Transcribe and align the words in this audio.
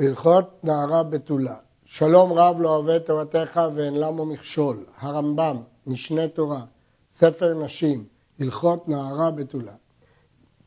הלכות 0.00 0.64
נערה 0.64 1.02
בתולה. 1.02 1.56
שלום 1.84 2.32
רב 2.32 2.60
לא 2.60 2.76
אוהב 2.76 2.88
את 2.88 3.06
תורתך 3.06 3.60
ואין 3.74 3.94
למו 3.94 4.26
מכשול. 4.26 4.84
הרמב"ם, 4.98 5.56
משנה 5.86 6.28
תורה, 6.28 6.64
ספר 7.12 7.54
נשים, 7.54 8.04
הלכות 8.40 8.88
נערה 8.88 9.30
בתולה. 9.30 9.72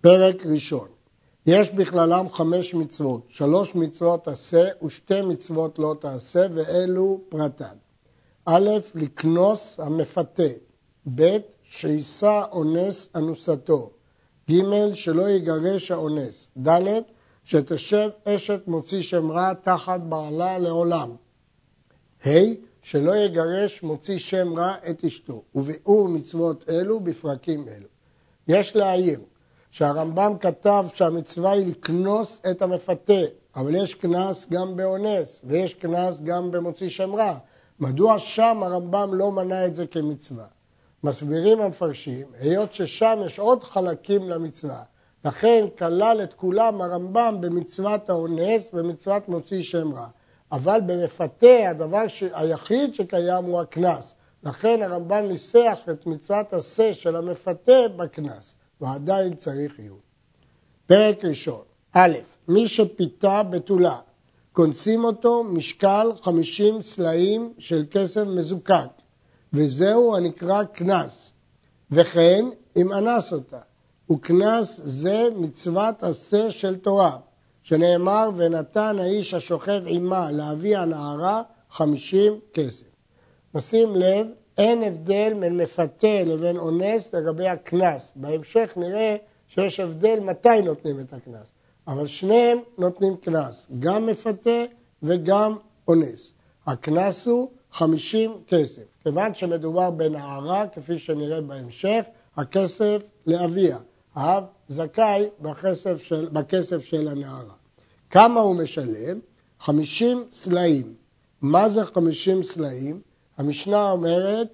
פרק 0.01 0.45
ראשון. 0.45 0.87
יש 1.45 1.71
בכללם 1.71 2.25
חמש 2.33 2.73
מצוות, 2.73 3.21
שלוש 3.27 3.75
מצוות 3.75 4.27
עשה 4.27 4.67
ושתי 4.85 5.21
מצוות 5.21 5.79
לא 5.79 5.95
תעשה, 6.01 6.45
ואלו 6.53 7.21
פרטן. 7.29 7.75
א', 8.45 8.69
לקנוס 8.95 9.79
המפתה, 9.79 10.43
ב', 11.15 11.37
שיישא 11.63 12.43
אונס 12.51 13.09
אנוסתו, 13.15 13.91
ג', 14.51 14.93
שלא 14.93 15.29
יגרש 15.29 15.91
האונס, 15.91 16.51
ד', 16.67 17.01
שתשב 17.43 18.09
אשת 18.25 18.61
מוציא 18.67 19.01
שם 19.01 19.31
רע 19.31 19.53
תחת 19.53 20.01
בעלה 20.01 20.59
לעולם. 20.59 21.15
ה' 22.25 22.29
שלא 22.81 23.15
יגרש 23.15 23.83
מוציא 23.83 24.17
שם 24.17 24.53
רע 24.57 24.75
את 24.89 25.03
אשתו, 25.03 25.43
וביאור 25.55 26.07
מצוות 26.09 26.69
אלו 26.69 26.99
בפרקים 26.99 27.67
אלו. 27.67 27.87
יש 28.47 28.75
להעיר 28.75 29.19
שהרמב"ם 29.71 30.33
כתב 30.39 30.85
שהמצווה 30.93 31.51
היא 31.51 31.67
לקנוס 31.67 32.41
את 32.51 32.61
המפתה, 32.61 33.21
אבל 33.55 33.75
יש 33.75 33.93
קנס 33.93 34.47
גם 34.49 34.75
באונס, 34.75 35.41
ויש 35.43 35.73
קנס 35.73 36.21
גם 36.21 36.51
במוציא 36.51 36.89
שם 36.89 37.15
רע. 37.15 37.37
מדוע 37.79 38.19
שם 38.19 38.63
הרמב"ם 38.63 39.13
לא 39.13 39.31
מנה 39.31 39.65
את 39.65 39.75
זה 39.75 39.87
כמצווה? 39.87 40.45
מסבירים 41.03 41.61
המפרשים, 41.61 42.27
היות 42.39 42.73
ששם 42.73 43.19
יש 43.25 43.39
עוד 43.39 43.63
חלקים 43.63 44.29
למצווה, 44.29 44.83
לכן 45.25 45.65
כלל 45.77 46.19
את 46.23 46.33
כולם 46.33 46.81
הרמב"ם 46.81 47.37
במצוות 47.41 48.09
האונס 48.09 48.69
ומצוות 48.73 49.29
מוציא 49.29 49.63
שם 49.63 49.93
רע. 49.93 50.07
אבל 50.51 50.79
במפתה 50.85 51.69
הדבר 51.69 52.07
ש... 52.07 52.23
היחיד 52.33 52.93
שקיים 52.93 53.43
הוא 53.43 53.59
הקנס. 53.59 54.13
לכן 54.43 54.81
הרמב"ם 54.81 55.25
ניסח 55.27 55.79
את 55.91 56.05
מצוות 56.05 56.53
עשה 56.53 56.93
של 56.93 57.15
המפתה 57.15 57.87
בקנס, 57.95 58.55
ועדיין 58.81 59.35
צריך 59.35 59.79
עיון. 59.79 59.99
פרק 60.85 61.25
ראשון, 61.25 61.61
א', 61.93 62.13
מי 62.47 62.67
שפיתה 62.67 63.43
בתולה, 63.43 63.97
כונסים 64.53 65.03
אותו 65.03 65.43
משקל 65.43 66.11
50 66.21 66.81
סלעים 66.81 67.53
של 67.57 67.83
כסף 67.91 68.23
מזוקק, 68.27 68.87
וזהו 69.53 70.15
הנקרא 70.15 70.63
קנס, 70.63 71.31
וכן 71.91 72.45
אם 72.77 72.93
אנס 72.93 73.33
אותה. 73.33 73.59
וקנס 74.13 74.81
זה 74.83 75.27
מצוות 75.35 76.03
עשה 76.03 76.51
של 76.51 76.75
תורה, 76.75 77.17
שנאמר 77.63 78.29
ונתן 78.35 78.95
האיש 78.99 79.33
השוכב 79.33 79.81
עמה 79.87 80.31
לאבי 80.31 80.75
הנערה 80.75 81.41
חמישים 81.69 82.39
כסף. 82.53 82.85
נשים 83.55 83.95
לב, 83.95 84.27
אין 84.57 84.83
הבדל 84.83 85.33
בין 85.39 85.57
מפתה 85.57 86.23
לבין 86.25 86.57
אונס 86.57 87.13
לגבי 87.13 87.47
הקנס. 87.47 88.11
בהמשך 88.15 88.73
נראה 88.75 89.15
שיש 89.47 89.79
הבדל 89.79 90.19
מתי 90.19 90.61
נותנים 90.61 90.99
את 90.99 91.13
הקנס, 91.13 91.51
אבל 91.87 92.07
שניהם 92.07 92.57
נותנים 92.77 93.17
קנס, 93.17 93.67
גם 93.79 94.05
מפתה 94.05 94.63
וגם 95.03 95.57
אונס. 95.87 96.31
הקנס 96.67 97.27
הוא 97.27 97.49
חמישים 97.71 98.31
כסף. 98.47 98.83
כיוון 99.03 99.33
שמדובר 99.33 99.89
בנערה, 99.89 100.67
כפי 100.67 100.99
שנראה 100.99 101.41
בהמשך, 101.41 102.01
הכסף 102.37 103.03
לאביה. 103.27 103.77
האב 104.15 104.43
זכאי 104.67 105.29
בכסף 105.39 106.03
של, 106.03 106.29
בכסף 106.31 106.83
של 106.85 107.07
הנערה. 107.07 107.53
כמה 108.09 108.39
הוא 108.39 108.55
משלם? 108.55 109.19
50 109.59 110.23
סלעים. 110.31 110.93
מה 111.41 111.69
זה 111.69 111.85
50 111.85 112.43
סלעים? 112.43 113.01
המשנה 113.37 113.91
אומרת 113.91 114.47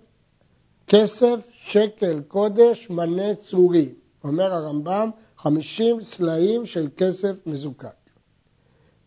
כסף 0.87 1.49
שקל 1.51 2.21
קודש 2.27 2.89
מנה 2.89 3.35
צורי. 3.35 3.89
אומר 4.23 4.53
הרמב"ם 4.53 5.09
50 5.37 6.03
סלעים 6.03 6.65
של 6.65 6.87
כסף 6.97 7.35
מזוקק. 7.45 7.87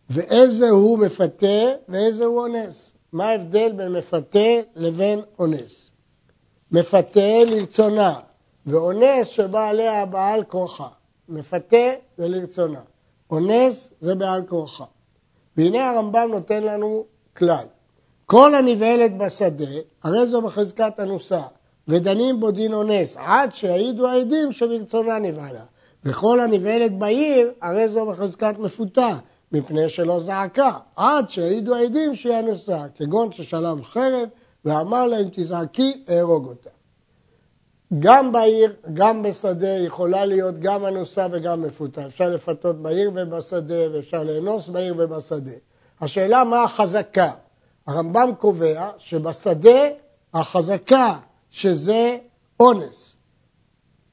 ואיזה 0.09 0.69
הוא 0.69 0.99
מפתה 0.99 1.71
ואיזה 1.89 2.25
הוא 2.25 2.39
אונס. 2.39 2.93
מה 3.11 3.25
ההבדל 3.25 3.71
בין 3.71 3.91
מפתה 3.91 4.49
לבין 4.75 5.19
אונס? 5.39 5.89
מפתה 6.71 7.43
לרצונה, 7.47 8.19
ואונס 8.65 9.27
שבא 9.27 9.69
עליה 9.69 10.05
בעל 10.05 10.43
כורחה. 10.43 10.87
מפתה 11.29 11.87
זה 12.17 12.27
לרצונה. 12.27 12.79
אונס 13.31 13.89
זה 14.01 14.15
בעל 14.15 14.41
כורחה. 14.47 14.85
והנה 15.57 15.89
הרמב"ם 15.89 16.29
נותן 16.31 16.63
לנו 16.63 17.05
כלל. 17.37 17.65
כל 18.25 18.55
הנבהלת 18.55 19.17
בשדה, 19.17 19.65
הרי 20.03 20.27
זו 20.27 20.41
בחזקת 20.41 20.99
אנוסה, 20.99 21.41
ודנים 21.87 22.39
בו 22.39 22.51
דין 22.51 22.73
אונס, 22.73 23.17
עד 23.17 23.53
שיעידו 23.53 24.07
העדים 24.07 24.51
שברצונה 24.51 25.19
נבהלה. 25.19 25.63
וכל 26.05 26.39
הנבהלת 26.39 26.97
בעיר, 26.97 27.51
הרי 27.61 27.87
זו 27.87 28.05
בחזקת 28.05 28.55
מפותה, 28.59 29.17
מפני 29.51 29.89
שלא 29.89 30.19
זעקה, 30.19 30.71
עד 30.95 31.29
שיעידו 31.29 31.75
העדים 31.75 32.15
שהיא 32.15 32.39
אנוסה, 32.39 32.83
כגון 32.95 33.31
ששלב 33.31 33.83
חרב, 33.83 34.29
ואמר 34.65 35.07
להם 35.07 35.29
תזעקי, 35.31 36.03
אהרוג 36.09 36.47
אותה. 36.47 36.69
גם 37.99 38.31
בעיר, 38.31 38.73
גם 38.93 39.23
בשדה, 39.23 39.67
יכולה 39.77 40.25
להיות 40.25 40.59
גם 40.59 40.85
אנוסה 40.85 41.27
וגם 41.31 41.61
מפותה. 41.61 42.05
אפשר 42.05 42.29
לפתות 42.29 42.81
בעיר 42.81 43.11
ובשדה, 43.15 43.93
ואפשר 43.93 44.23
לאנוס 44.23 44.67
בעיר 44.67 44.95
ובשדה. 44.97 45.51
השאלה 46.01 46.43
מה 46.43 46.63
החזקה. 46.63 47.31
הרמב"ם 47.87 48.31
קובע 48.39 48.89
שבשדה 48.97 49.87
החזקה 50.33 51.15
שזה 51.49 52.17
אונס. 52.59 53.15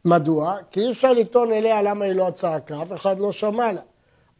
מדוע? 0.04 0.56
כי 0.70 0.80
אי 0.80 0.90
אפשר 0.90 1.12
לטעון 1.12 1.52
אליה 1.52 1.82
למה 1.82 2.04
היא 2.04 2.12
לא 2.12 2.30
צעקה, 2.34 2.82
אף 2.82 2.92
אחד 2.92 3.18
לא 3.18 3.32
שמע 3.32 3.72
לה. 3.72 3.80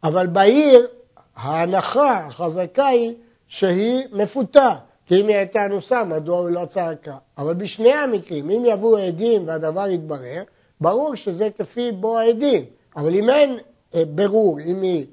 אבל 0.03 0.27
בעיר 0.27 0.87
ההנחה, 1.35 2.17
החזקה 2.17 2.87
היא 2.87 3.13
שהיא 3.47 4.03
מפותה. 4.11 4.75
כי 5.05 5.21
אם 5.21 5.27
היא 5.27 5.35
הייתה 5.35 5.65
אנוסה, 5.65 6.03
מדוע 6.03 6.47
היא 6.47 6.55
לא 6.55 6.65
צעקה? 6.65 7.17
אבל 7.37 7.53
בשני 7.53 7.93
המקרים, 7.93 8.49
אם 8.49 8.63
יבואו 8.65 8.97
עדים 8.97 9.47
והדבר 9.47 9.87
יתברר, 9.87 10.43
ברור 10.81 11.15
שזה 11.15 11.49
כפי 11.57 11.91
בו 11.91 12.19
העדים. 12.19 12.65
אבל 12.95 13.15
אם 13.15 13.29
אין 13.29 13.57
אה, 13.95 14.03
ברור 14.05 14.59
אם 14.59 14.81
היא 14.81 15.05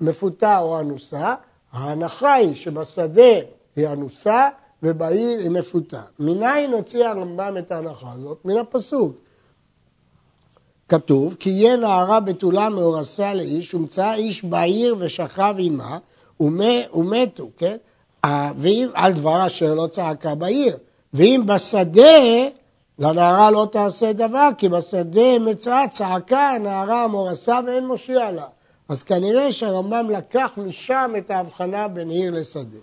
מפותה 0.00 0.58
או 0.58 0.80
אנוסה, 0.80 1.34
ההנחה 1.72 2.34
היא 2.34 2.54
שבשדה 2.54 3.32
היא 3.76 3.88
אנוסה 3.88 4.48
ובעיר 4.82 5.38
היא 5.38 5.50
מפותה. 5.50 6.02
מניין 6.18 6.72
הוציא 6.72 7.06
הרמב"ם 7.06 7.56
את 7.58 7.72
ההנחה 7.72 8.12
הזאת? 8.12 8.44
מן 8.44 8.56
הפסוק. 8.56 9.16
כתוב, 10.88 11.36
כי 11.40 11.50
יהיה 11.50 11.76
נערה 11.76 12.20
בתולה 12.20 12.68
מאורסה 12.68 13.34
לאיש, 13.34 13.74
ומצא 13.74 14.14
איש 14.14 14.44
בעיר 14.44 14.96
ושכב 14.98 15.54
עמה, 15.58 15.98
ומתו, 16.40 17.50
כן? 17.56 17.76
ואם 18.56 18.88
על 18.94 19.12
דבר 19.12 19.46
אשר 19.46 19.74
לא 19.74 19.86
צעקה 19.86 20.34
בעיר, 20.34 20.76
ואם 21.14 21.42
בשדה, 21.46 22.48
לנערה 22.98 23.50
לא 23.50 23.68
תעשה 23.72 24.12
דבר, 24.12 24.48
כי 24.58 24.68
בשדה 24.68 25.38
מצאה 25.40 25.88
צעקה 25.88 26.50
הנערה 26.50 27.04
המורסה 27.04 27.60
ואין 27.66 27.86
מושיע 27.86 28.30
לה. 28.30 28.46
אז 28.88 29.02
כנראה 29.02 29.52
שהרמב"ם 29.52 30.10
לקח 30.10 30.50
משם 30.56 31.12
את 31.18 31.30
ההבחנה 31.30 31.88
בין 31.88 32.10
עיר 32.10 32.30
לשדה. 32.30 32.78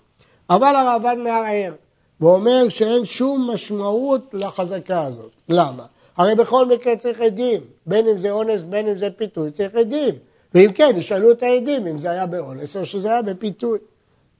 אבל 0.50 0.74
הרעב"ד 0.76 1.16
מערער, 1.24 1.72
ואומר 2.20 2.68
שאין 2.68 3.04
שום 3.04 3.50
משמעות 3.50 4.20
לחזקה 4.32 5.00
הזאת. 5.00 5.30
למה? 5.48 5.84
הרי 6.16 6.34
בכל 6.34 6.66
מקרה 6.66 6.96
צריך 6.96 7.20
עדים, 7.20 7.60
בין 7.86 8.08
אם 8.08 8.18
זה 8.18 8.30
אונס, 8.30 8.62
בין 8.62 8.88
אם 8.88 8.98
זה 8.98 9.08
פיתוי, 9.16 9.50
צריך 9.50 9.74
עדים. 9.74 10.14
ואם 10.54 10.72
כן, 10.74 10.94
ישאלו 10.96 11.30
את 11.30 11.42
העדים 11.42 11.86
אם 11.86 11.98
זה 11.98 12.10
היה 12.10 12.26
באונס 12.26 12.76
או 12.76 12.86
שזה 12.86 13.08
היה 13.08 13.22
בפיתוי. 13.22 13.78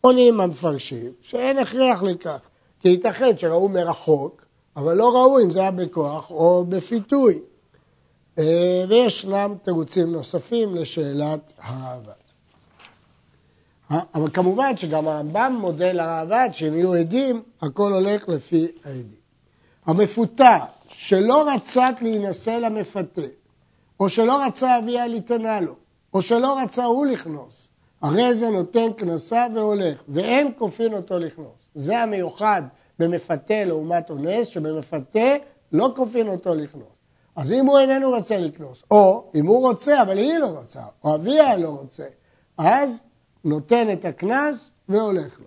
עונים 0.06 0.40
המפרשים 0.40 1.12
שאין 1.22 1.58
הכרח 1.58 2.02
לכך, 2.02 2.38
כי 2.80 2.88
ייתכן 2.88 3.38
שראו 3.38 3.68
מרחוק, 3.68 4.44
אבל 4.76 4.96
לא 4.96 5.10
ראו 5.10 5.40
אם 5.40 5.50
זה 5.50 5.60
היה 5.60 5.70
בכוח 5.70 6.30
או 6.30 6.64
בפיתוי. 6.68 7.38
אה, 8.38 8.84
וישנם 8.88 9.54
תירוצים 9.62 10.12
נוספים 10.12 10.74
לשאלת 10.74 11.52
הראב"ד. 11.58 12.26
אבל 14.14 14.30
כמובן 14.32 14.76
שגם 14.76 15.08
הרמב"ם 15.08 15.56
מודה 15.60 15.92
לראב"ד 15.92 16.48
שאם 16.52 16.74
יהיו 16.74 16.94
עדים, 16.94 17.42
הכל 17.62 17.92
הולך 17.92 18.28
לפי 18.28 18.66
העדים. 18.84 19.26
המפותה 19.86 20.58
שלא 20.88 21.50
רצת 21.54 21.94
להינשא 22.00 22.50
למפתה, 22.50 23.22
או 24.00 24.08
שלא 24.08 24.46
רצה 24.46 24.78
אביה 24.78 25.06
ליתנה 25.06 25.60
לו, 25.60 25.74
או 26.14 26.22
שלא 26.22 26.58
רצה 26.62 26.84
הוא 26.84 27.06
לכנוס, 27.06 27.65
הרי 28.02 28.34
זה 28.34 28.50
נותן 28.50 28.88
כנסה 28.96 29.46
והולך, 29.54 30.02
ואין 30.08 30.52
כופין 30.58 30.94
אותו 30.94 31.18
לכנוס. 31.18 31.70
זה 31.74 31.98
המיוחד 31.98 32.62
במפתה 32.98 33.64
לעומת 33.64 34.10
אונס, 34.10 34.48
שבמפתה 34.48 35.36
לא 35.72 35.92
כופין 35.96 36.28
אותו 36.28 36.54
לכנוס. 36.54 36.96
אז 37.36 37.52
אם 37.52 37.66
הוא 37.66 37.78
איננו 37.78 38.10
רוצה 38.10 38.38
לקנוס, 38.38 38.82
או 38.90 39.30
אם 39.34 39.46
הוא 39.46 39.68
רוצה 39.68 40.02
אבל 40.02 40.18
היא 40.18 40.38
לא 40.38 40.46
רוצה, 40.46 40.80
או 41.04 41.14
אביה 41.14 41.56
לא 41.56 41.68
רוצה, 41.68 42.04
אז 42.58 43.00
נותן 43.44 43.92
את 43.92 44.04
הקנס 44.04 44.70
והולך 44.88 45.40
לו. 45.40 45.46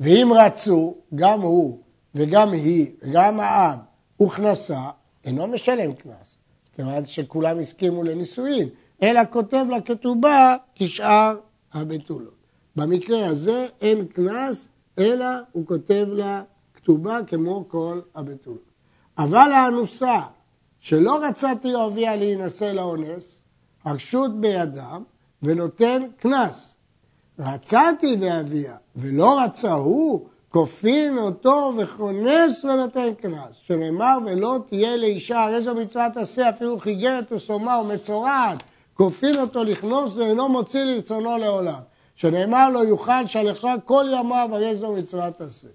ואם 0.00 0.32
רצו, 0.34 0.94
גם 1.14 1.40
הוא 1.40 1.78
וגם 2.14 2.52
היא 2.52 2.92
וגם 3.02 3.40
האב 3.40 3.78
וכנסה, 4.22 4.80
אינו 5.24 5.46
משלם 5.46 5.92
קנס, 5.92 6.38
כיוון 6.76 7.06
שכולם 7.06 7.58
הסכימו 7.58 8.02
לנישואין, 8.02 8.68
אלא 9.02 9.20
כותב 9.30 9.64
לכתובה 9.70 10.56
כשאר 10.74 11.34
הבתולות. 11.76 12.34
במקרה 12.76 13.26
הזה 13.26 13.66
אין 13.80 14.06
קנס, 14.06 14.68
אלא 14.98 15.26
הוא 15.52 15.66
כותב 15.66 16.06
לה 16.08 16.42
כתובה 16.74 17.18
כמו 17.26 17.64
כל 17.68 18.00
הבתולות. 18.14 18.70
אבל 19.18 19.52
האנוסה 19.52 20.20
שלא 20.78 21.18
רצתי 21.22 21.74
אוהביה 21.74 22.16
להינשא 22.16 22.64
לאונס, 22.64 23.42
הרשות 23.84 24.40
בידם 24.40 25.02
ונותן 25.42 26.02
קנס. 26.18 26.76
רצתי 27.38 28.16
באביה 28.16 28.76
ולא 28.96 29.40
רצה 29.40 29.72
הוא, 29.72 30.28
כופין 30.48 31.18
אותו 31.18 31.72
וכונס 31.76 32.64
ונותן 32.64 33.14
קנס. 33.14 33.56
שנאמר 33.66 34.18
ולא 34.26 34.58
תהיה 34.68 34.96
לאישה, 34.96 35.44
הרי 35.44 35.62
זו 35.62 35.74
מצוות 35.74 36.16
עשה, 36.16 36.48
אפילו 36.48 36.78
חיגרת 36.78 37.32
וסומה 37.32 37.78
ומצורעת, 37.78 38.62
כופין 38.96 39.38
אותו 39.38 39.64
לכנוס 39.64 40.16
ואינו 40.16 40.48
מוציא 40.48 40.84
לרצונו 40.84 41.38
לעולם. 41.38 41.80
שנאמר 42.14 42.68
לו 42.68 42.84
יוכל 42.84 43.26
שלך 43.26 43.66
כל 43.84 44.06
ימיו, 44.18 44.48
הרי 44.52 44.76
זו 44.76 44.92
מצוות 44.92 45.40
עשה. 45.40 45.68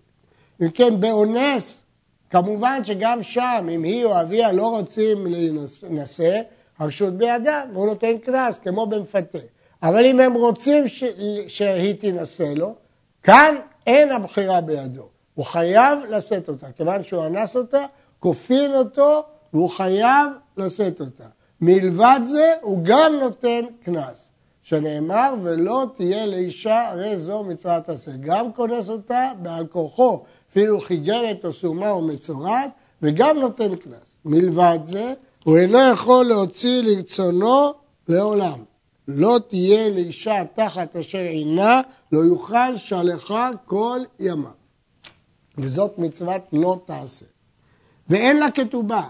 אם 0.62 0.69
כן, 0.69 1.00
באונס, 1.00 1.81
כמובן 2.29 2.83
שגם 2.83 3.23
שם, 3.23 3.68
אם 3.71 3.83
היא 3.83 4.06
או 4.06 4.21
אביה 4.21 4.51
לא 4.51 4.68
רוצים 4.68 5.27
להינשא, 5.27 6.41
הרשות 6.79 7.13
בידם, 7.13 7.68
והוא 7.73 7.85
נותן 7.85 8.18
קנס, 8.18 8.57
כמו 8.57 8.85
במפתה. 8.85 9.38
אבל 9.83 10.06
אם 10.06 10.19
הם 10.19 10.33
רוצים 10.33 10.88
ש... 10.88 11.03
שהיא 11.47 11.94
תינשא 11.94 12.53
לו, 12.56 12.75
כאן 13.23 13.56
אין 13.88 14.12
הבחירה 14.12 14.62
בידו. 14.62 15.07
הוא 15.33 15.45
חייב 15.45 16.00
לשאת 16.09 16.50
אותה. 16.50 16.71
כיוון 16.71 17.03
שהוא 17.03 17.25
אנס 17.25 17.56
אותה, 17.56 17.85
כופין 18.19 18.75
אותו 18.75 19.23
והוא 19.53 19.69
חייב 19.69 20.27
לשאת 20.57 21.01
אותה. 21.01 21.25
מלבד 21.61 22.19
זה, 22.25 22.53
הוא 22.61 22.79
גם 22.83 23.13
נותן 23.21 23.61
קנס. 23.83 24.31
שנאמר, 24.63 25.33
ולא 25.41 25.85
תהיה 25.95 26.25
לאישה, 26.25 26.89
הרי 26.89 27.17
זו 27.17 27.43
מצוות 27.43 27.89
עשה. 27.89 28.11
גם 28.19 28.53
כונס 28.53 28.89
אותה 28.89 29.31
בעל 29.41 29.67
כורחו, 29.67 30.23
אפילו 30.51 30.79
חיגרת 30.79 31.45
או 31.45 31.53
סומה 31.53 31.91
או 31.91 32.01
מצורעת, 32.01 32.71
וגם 33.01 33.37
נותן 33.37 33.75
קנס. 33.75 34.15
מלבד 34.25 34.79
זה, 34.83 35.13
הוא 35.43 35.57
אינו 35.57 35.79
יכול 35.93 36.25
להוציא 36.25 36.81
לרצונו 36.81 37.73
לעולם. 38.07 38.63
לא 39.07 39.39
תהיה 39.47 39.89
לאישה 39.89 40.43
תחת 40.55 40.95
אשר 40.95 41.17
עינה, 41.17 41.81
לא 42.11 42.19
יוכל 42.19 42.77
שלחה 42.77 43.49
כל 43.65 43.99
ימיו. 44.19 44.51
וזאת 45.57 45.97
מצוות 45.97 46.41
לא 46.53 46.79
תעשה. 46.85 47.25
ואין 48.09 48.39
לה 48.39 48.51
כתובה, 48.51 49.03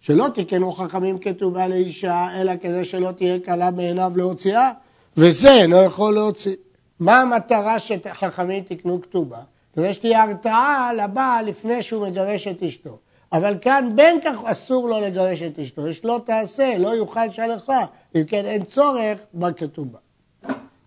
שלא 0.00 0.26
תקנו 0.34 0.72
חכמים 0.72 1.18
כתובה 1.18 1.68
לאישה, 1.68 2.40
אלא 2.40 2.52
כדי 2.60 2.84
שלא 2.84 3.12
תהיה 3.12 3.38
קלה 3.38 3.70
בעיניו 3.70 4.12
להוציאה, 4.16 4.72
וזה 5.16 5.52
אינו 5.52 5.82
יכול 5.82 6.14
להוציא. 6.14 6.56
מה 7.00 7.20
המטרה 7.20 7.78
שחכמים 7.78 8.64
תקנו 8.64 9.02
כתובה? 9.02 9.40
כדי 9.74 9.94
שתהיה 9.94 10.22
הרתעה 10.22 10.92
לבעל 10.92 11.44
לפני 11.44 11.82
שהוא 11.82 12.08
מגרש 12.08 12.46
את 12.46 12.62
אשתו. 12.62 12.98
אבל 13.32 13.56
כאן 13.60 13.92
בין 13.94 14.18
כך 14.24 14.44
אסור 14.44 14.88
לו 14.88 15.00
לגרש 15.00 15.42
את 15.42 15.58
אשתו, 15.58 15.88
יש 15.88 16.04
לא 16.04 16.20
תעשה, 16.26 16.78
לא 16.78 16.88
יוכל 16.88 17.30
שלחה, 17.30 17.84
אם 18.14 18.24
כן 18.24 18.44
אין 18.44 18.64
צורך 18.64 19.18
בכתובה. 19.34 19.98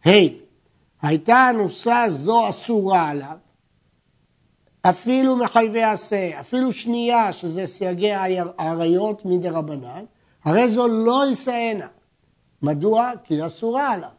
ה' 0.05 0.09
hey, 0.09 0.29
הייתה 1.01 1.49
אנוסה 1.49 2.05
זו 2.07 2.49
אסורה 2.49 3.09
עליו, 3.09 3.37
אפילו 4.81 5.35
מחייבי 5.35 5.83
עשה, 5.83 6.39
אפילו 6.39 6.71
שנייה, 6.71 7.33
שזה 7.33 7.67
סייגי 7.67 8.11
העריות 8.57 9.25
מדי 9.25 9.49
רבנן, 9.49 10.03
הרי 10.45 10.69
זו 10.69 10.87
לא 10.87 11.23
ישאנה. 11.31 11.87
מדוע? 12.61 13.11
כי 13.23 13.45
אסורה 13.45 13.91
עליו. 13.91 14.09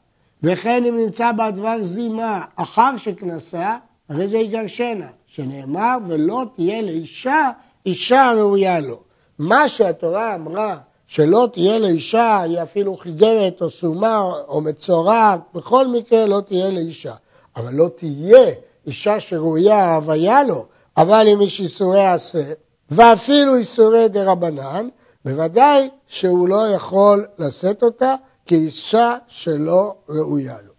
וכן 0.42 0.84
אם 0.84 0.96
נמצא 0.96 1.32
בה 1.32 1.50
דבר 1.50 1.76
זימה 1.82 2.44
אחר 2.56 2.96
שכנסה, 2.96 3.76
הרי 4.08 4.28
זה 4.28 4.38
יגרשנה, 4.38 5.06
שנאמר 5.26 5.96
ולא 6.06 6.44
תהיה 6.54 6.82
לאישה 6.82 7.50
אישה 7.86 8.32
ראויה 8.36 8.80
לו. 8.80 9.00
מה 9.38 9.68
שהתורה 9.68 10.34
אמרה 10.34 10.78
שלא 11.06 11.48
תהיה 11.52 11.78
לאישה, 11.78 12.40
היא 12.40 12.62
אפילו 12.62 12.96
חיגרת 12.96 13.62
או 13.62 13.70
סומה 13.70 14.32
או 14.48 14.60
מצורעת, 14.60 15.40
בכל 15.54 15.88
מקרה 15.88 16.26
לא 16.26 16.40
תהיה 16.46 16.70
לאישה. 16.70 17.14
אבל 17.56 17.74
לא 17.74 17.88
תהיה 17.96 18.46
אישה 18.86 19.20
שראויה 19.20 19.94
הוויה 19.94 20.42
לו, 20.42 20.66
אבל 20.96 21.26
אם 21.32 21.42
יש 21.42 21.60
איסורי 21.60 22.06
עשה, 22.06 22.52
ואפילו 22.90 23.56
איסורי 23.56 24.08
דה 24.08 24.32
רבנן, 24.32 24.88
בוודאי 25.24 25.90
שהוא 26.06 26.48
לא 26.48 26.68
יכול 26.68 27.26
לשאת 27.38 27.82
אותה 27.82 28.14
כאישה 28.46 29.16
שלא 29.26 29.94
ראויה 30.08 30.56
לו. 30.66 30.72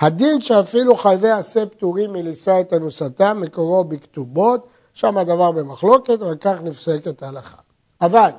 הדין 0.00 0.40
שאפילו 0.40 0.96
חייבי 0.96 1.30
עשה 1.30 1.66
פטורים 1.66 2.12
מלישא 2.12 2.60
את 2.60 2.72
אנוסתם, 2.72 3.40
מקורו 3.40 3.84
בכתובות, 3.84 4.66
שם 4.94 5.18
הדבר 5.18 5.52
במחלוקת, 5.52 6.22
אבל 6.22 6.36
כך 6.40 6.60
נפסקת 6.62 7.22
ההלכה. 7.22 7.56
אבל, 8.00 8.30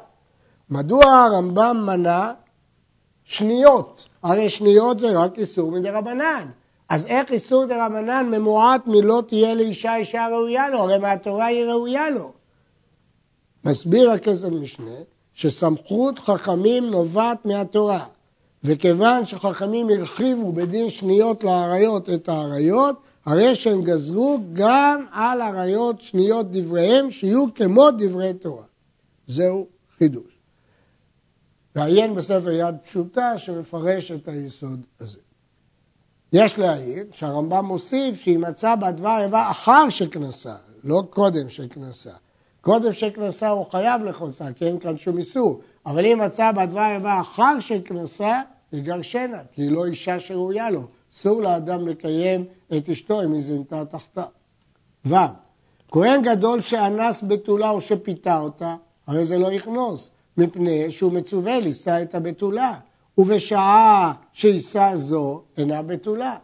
מדוע 0.69 1.05
הרמב"ם 1.05 1.83
מנה 1.85 2.33
שניות? 3.23 4.05
הרי 4.23 4.49
שניות 4.49 4.99
זה 4.99 5.19
רק 5.19 5.37
איסור 5.37 5.71
מדי 5.71 5.89
רבנן. 5.89 6.49
אז 6.89 7.05
איך 7.05 7.31
איסור 7.31 7.65
דה 7.65 7.85
רבנן 7.85 8.29
ממועט 8.31 8.87
מלא 8.87 9.23
תהיה 9.27 9.53
לאישה 9.53 9.95
אישה 9.95 10.27
ראויה 10.27 10.69
לו? 10.69 10.79
הרי 10.79 10.97
מהתורה 10.97 11.45
היא 11.45 11.65
ראויה 11.65 12.09
לו. 12.09 12.31
מסביר 13.65 14.11
הכסף 14.11 14.47
משנה 14.47 14.95
שסמכות 15.33 16.19
חכמים 16.19 16.89
נובעת 16.89 17.45
מהתורה. 17.45 18.05
וכיוון 18.63 19.25
שחכמים 19.25 19.89
הרחיבו 19.89 20.51
בדין 20.51 20.89
שניות 20.89 21.43
לאריות 21.43 22.09
את 22.09 22.29
האריות, 22.29 22.95
הרי 23.25 23.55
שהם 23.55 23.81
גזרו 23.81 24.39
גם 24.53 25.05
על 25.11 25.41
אריות 25.41 26.01
שניות 26.01 26.51
דבריהם, 26.51 27.11
שיהיו 27.11 27.45
כמו 27.55 27.91
דברי 27.91 28.33
תורה. 28.33 28.63
זהו 29.27 29.67
חידוש. 29.97 30.39
ועיין 31.75 32.15
בספר 32.15 32.51
יד 32.51 32.75
פשוטה 32.83 33.37
שמפרש 33.37 34.11
את 34.11 34.27
היסוד 34.27 34.79
הזה. 34.99 35.19
יש 36.33 36.59
להעיר 36.59 37.05
שהרמב"ם 37.11 37.65
מוסיף 37.65 38.21
שהיא 38.21 38.39
מצאה 38.39 38.75
בדבר 38.75 39.17
איבה 39.23 39.51
אחר 39.51 39.89
שכנסה, 39.89 40.55
לא 40.83 41.03
קודם 41.09 41.49
שכנסה. 41.49 42.11
קודם 42.61 42.93
שכנסה 42.93 43.49
הוא 43.49 43.65
חייב 43.71 44.03
לחוצה, 44.03 44.53
כי 44.53 44.65
אין 44.65 44.79
כאן 44.79 44.97
שום 44.97 45.17
איסור. 45.17 45.61
אבל 45.85 46.05
אם 46.05 46.21
מצא 46.25 46.51
בדבר 46.51 46.91
איבה 46.95 47.21
אחר 47.21 47.59
שכנסה, 47.59 48.41
יגרשנה, 48.73 49.41
כי 49.51 49.61
היא 49.61 49.71
לא 49.71 49.85
אישה 49.85 50.19
שראויה 50.19 50.69
לו. 50.69 50.81
אסור 51.13 51.41
לאדם 51.41 51.87
לקיים 51.87 52.45
את 52.77 52.89
אשתו 52.89 53.23
אם 53.23 53.33
היא 53.33 53.41
זינתה 53.41 53.85
תחתה. 53.85 54.23
ו. 55.05 55.15
כהן 55.91 56.21
גדול 56.21 56.61
שאנס 56.61 57.23
בתולה 57.27 57.69
או 57.69 57.81
שפיתה 57.81 58.39
אותה, 58.39 58.75
הרי 59.07 59.25
זה 59.25 59.37
לא 59.37 59.51
יכנוס, 59.51 60.09
מפני 60.37 60.91
שהוא 60.91 61.13
מצווה 61.13 61.59
לישא 61.59 62.01
את 62.01 62.15
הבתולה, 62.15 62.73
ובשעה 63.19 64.13
שיישא 64.33 64.91
זו 64.95 65.41
אינה 65.57 65.81
בתולה. 65.81 66.35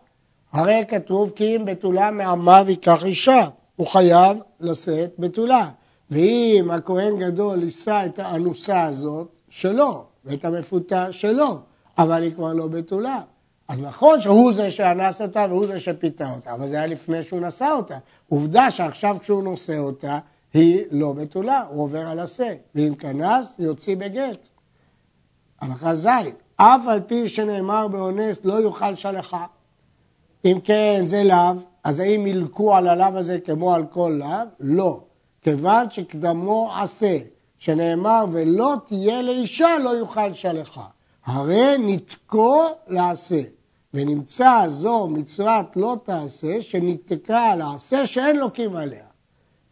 הרי 0.51 0.84
כתוב 0.88 1.32
כי 1.36 1.55
אם 1.55 1.65
בתולה 1.65 2.12
מעמיו 2.12 2.65
ייקח 2.70 3.05
אישה, 3.05 3.48
הוא 3.75 3.88
חייב 3.88 4.38
לשאת 4.60 5.13
בתולה. 5.20 5.70
ואם 6.12 6.72
הכהן 6.72 7.20
גדול 7.20 7.63
יישא 7.63 8.03
את 8.05 8.20
האנוסה 8.20 8.84
הזאת, 8.84 9.27
שלו, 9.50 10.05
ואת 10.25 10.46
המפותה 10.46 11.12
שלו, 11.12 11.60
אבל 11.98 12.24
היא 12.24 12.34
כבר 12.36 12.53
לא 12.53 12.67
בתולה. 12.67 13.22
אז 13.67 13.79
נכון 13.79 14.22
שהוא 14.22 14.53
זה 14.53 14.72
שאנס 14.72 15.22
אותה 15.22 15.46
והוא 15.50 15.67
זה 15.67 15.79
שפיתה 15.79 16.32
אותה, 16.32 16.53
אבל 16.53 16.67
זה 16.67 16.75
היה 16.75 16.88
לפני 16.88 17.24
שהוא 17.24 17.41
נשא 17.41 17.70
אותה. 17.77 17.98
עובדה 18.29 18.72
שעכשיו 18.72 19.17
כשהוא 19.22 19.44
נושא 19.44 19.77
אותה, 19.77 20.20
היא 20.53 20.84
לא 20.91 21.13
בתולה, 21.13 21.63
הוא 21.70 21.84
עובר 21.84 22.08
על 22.08 22.20
השה. 22.20 22.53
ואם 22.75 22.96
כנס, 22.96 23.55
יוציא 23.60 23.96
בגט. 23.96 24.48
הלכה 25.62 25.96
ז', 25.96 26.08
אף 26.57 26.88
על 26.88 27.00
פי 27.07 27.27
שנאמר 27.27 27.88
באונס 27.88 28.38
לא 28.43 28.53
יוכל 28.53 28.95
שלחה. 28.95 29.45
אם 30.45 30.59
כן, 30.63 31.03
זה 31.05 31.24
לאו, 31.24 31.53
אז 31.83 32.00
האם 32.00 32.27
ילקו 32.27 32.75
על 32.75 32.88
הלאו 32.88 33.17
הזה 33.17 33.39
כמו 33.39 33.74
על 33.74 33.85
כל 33.85 34.15
לאו? 34.19 34.47
לא. 34.59 35.01
כיוון 35.41 35.89
שקדמו 35.89 36.71
עשה, 36.81 37.17
שנאמר 37.57 38.25
ולא 38.31 38.74
תהיה 38.88 39.21
לאישה 39.21 39.77
לא 39.83 39.89
יוכל 39.89 40.33
שלחה. 40.33 40.85
הרי 41.25 41.75
נתקו 41.79 42.63
לעשה. 42.88 43.41
ונמצא 43.93 44.63
זו 44.67 45.07
מצוות 45.07 45.65
לא 45.75 45.97
תעשה, 46.03 46.62
שניתקה 46.62 47.39
על 47.39 47.62
העשה 47.62 48.05
שאין 48.05 48.38
לוקים 48.38 48.75
עליה. 48.75 49.05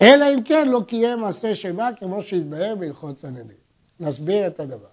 אלא 0.01 0.25
אם 0.33 0.43
כן 0.43 0.69
לא 0.69 0.81
קיים 0.87 1.19
מעשה 1.19 1.55
שמה, 1.55 1.89
כמו 1.99 2.21
שהתבהר 2.21 2.75
בהלכות 2.75 3.17
סנהדרין. 3.17 3.57
נסביר 3.99 4.47
את 4.47 4.59
הדבר. 4.59 4.92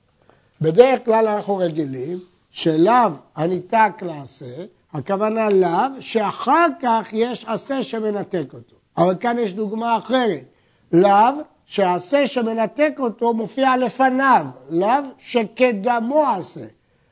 בדרך 0.60 1.04
כלל 1.04 1.28
אנחנו 1.28 1.56
רגילים 1.56 2.18
שלאו 2.50 3.10
הניתק 3.36 3.92
לעשה, 4.02 4.64
הכוונה 4.92 5.48
לאו, 5.48 6.00
שאחר 6.00 6.66
כך 6.82 7.08
יש 7.12 7.44
עשה 7.48 7.82
שמנתק 7.82 8.54
אותו. 8.54 8.76
אבל 8.96 9.14
כאן 9.20 9.38
יש 9.38 9.54
דוגמה 9.54 9.96
אחרת. 9.96 10.44
לאו 10.92 11.32
שהעשה 11.66 12.26
שמנתק 12.26 12.92
אותו 12.98 13.34
מופיע 13.34 13.76
לפניו, 13.76 14.46
לאו 14.70 15.02
שקדמו 15.18 16.26
עשה. 16.26 16.66